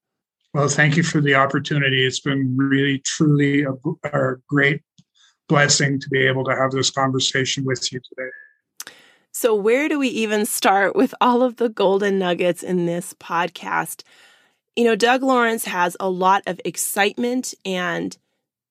Well, 0.54 0.68
thank 0.68 0.96
you 0.96 1.02
for 1.02 1.20
the 1.20 1.34
opportunity. 1.34 2.06
It's 2.06 2.20
been 2.20 2.56
really, 2.56 2.98
truly 2.98 3.64
a, 3.64 3.72
a 4.04 4.34
great 4.46 4.82
blessing 5.52 6.00
to 6.00 6.08
be 6.08 6.26
able 6.26 6.44
to 6.44 6.56
have 6.56 6.70
this 6.70 6.90
conversation 6.90 7.64
with 7.64 7.92
you 7.92 8.00
today. 8.00 8.30
So, 9.32 9.54
where 9.54 9.88
do 9.88 9.98
we 9.98 10.08
even 10.08 10.46
start 10.46 10.94
with 10.94 11.14
all 11.20 11.42
of 11.42 11.56
the 11.56 11.68
golden 11.68 12.18
nuggets 12.18 12.62
in 12.62 12.86
this 12.86 13.14
podcast? 13.14 14.02
You 14.76 14.84
know, 14.84 14.96
Doug 14.96 15.22
Lawrence 15.22 15.64
has 15.66 15.96
a 16.00 16.08
lot 16.08 16.42
of 16.46 16.60
excitement 16.64 17.54
and 17.64 18.16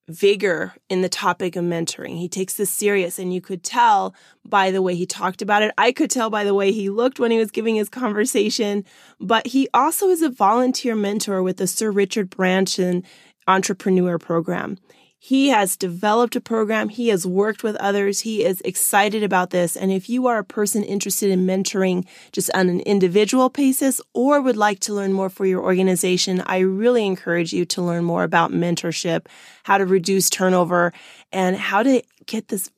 vigor 0.08 0.74
in 0.90 1.02
the 1.02 1.10
topic 1.10 1.56
of 1.56 1.64
mentoring. 1.64 2.18
He 2.18 2.28
takes 2.28 2.56
this 2.56 2.72
serious, 2.72 3.20
and 3.20 3.34
you 3.34 3.42
could 3.42 3.64
tell 3.64 4.16
by 4.44 4.72
the 4.72 4.82
way 4.82 4.96
he 4.96 5.06
talked 5.06 5.42
about 5.42 5.64
it. 5.64 5.74
I 5.78 5.92
could 5.92 6.10
tell 6.10 6.30
by 6.30 6.44
the 6.44 6.56
way 6.56 6.72
he 6.72 6.90
looked 6.90 7.20
when 7.20 7.32
he 7.32 7.38
was 7.38 7.52
giving 7.52 7.76
his 7.76 7.90
conversation. 7.90 8.86
But 9.20 9.48
he 9.48 9.68
also 9.74 10.10
is 10.10 10.22
a 10.22 10.30
volunteer 10.30 10.96
mentor 10.96 11.42
with 11.44 11.58
the 11.58 11.68
Sir 11.68 11.92
Richard 11.92 12.30
Branson 12.30 13.04
Entrepreneur 13.48 14.18
Program. 14.18 14.78
He 15.24 15.50
has 15.50 15.78
developed 15.78 16.36
a 16.36 16.42
program. 16.42 16.90
He 16.90 17.10
has 17.10 17.28
worked 17.28 17.62
with 17.62 17.76
others. 17.76 18.22
He 18.22 18.44
is 18.44 18.60
excited 18.62 19.22
about 19.22 19.52
this. 19.52 19.78
And 19.78 19.92
if 19.92 20.10
you 20.10 20.26
are 20.26 20.40
a 20.40 20.44
person 20.44 20.84
interested 20.84 21.30
in 21.30 21.46
mentoring 21.46 22.08
just 22.32 22.50
on 22.56 22.70
an 22.70 22.80
individual 22.80 23.50
basis 23.50 24.02
or 24.16 24.42
would 24.42 24.58
like 24.58 24.80
to 24.80 24.96
learn 24.96 25.14
more 25.14 25.30
for 25.30 25.46
your 25.46 25.62
organization, 25.62 26.42
I 26.48 26.58
really 26.58 27.06
encourage 27.06 27.54
you 27.54 27.66
to 27.66 27.84
learn 27.84 28.04
more 28.04 28.24
about 28.24 28.52
mentorship, 28.52 29.28
how 29.62 29.78
to 29.78 29.86
reduce 29.86 30.28
turnover, 30.28 30.92
and 31.32 31.56
how 31.56 31.84
to 31.84 32.02
get 32.26 32.48
this 32.48 32.72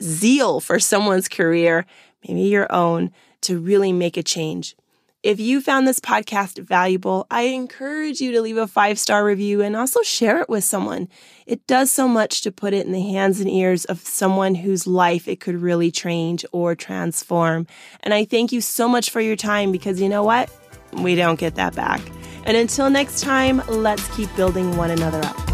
zeal 0.00 0.60
for 0.60 0.78
someone's 0.80 1.28
career, 1.28 1.84
maybe 2.26 2.40
your 2.40 2.72
own, 2.72 3.10
to 3.42 3.60
really 3.60 3.92
make 3.92 4.16
a 4.16 4.22
change. 4.22 4.74
If 5.22 5.38
you 5.38 5.60
found 5.60 5.86
this 5.86 6.00
podcast 6.00 6.58
valuable, 6.60 7.26
I 7.30 7.42
encourage 7.42 8.22
you 8.22 8.32
to 8.32 8.40
leave 8.40 8.56
a 8.56 8.66
five 8.66 8.98
star 8.98 9.22
review 9.22 9.60
and 9.60 9.76
also 9.76 10.00
share 10.00 10.40
it 10.40 10.48
with 10.48 10.64
someone. 10.64 11.08
It 11.46 11.66
does 11.66 11.90
so 11.90 12.08
much 12.08 12.40
to 12.40 12.50
put 12.50 12.72
it 12.72 12.86
in 12.86 12.92
the 12.92 13.02
hands 13.02 13.38
and 13.38 13.50
ears 13.50 13.84
of 13.84 14.00
someone 14.00 14.54
whose 14.54 14.86
life 14.86 15.28
it 15.28 15.38
could 15.38 15.56
really 15.56 15.90
change 15.90 16.46
or 16.52 16.74
transform. 16.74 17.66
And 18.02 18.14
I 18.14 18.24
thank 18.24 18.50
you 18.50 18.62
so 18.62 18.88
much 18.88 19.10
for 19.10 19.20
your 19.20 19.36
time 19.36 19.72
because 19.72 20.00
you 20.00 20.08
know 20.08 20.22
what? 20.22 20.50
We 20.94 21.16
don't 21.16 21.38
get 21.38 21.54
that 21.56 21.74
back. 21.74 22.00
And 22.44 22.56
until 22.56 22.88
next 22.88 23.20
time, 23.20 23.62
let's 23.68 24.08
keep 24.16 24.34
building 24.36 24.74
one 24.78 24.90
another 24.90 25.20
up. 25.22 25.49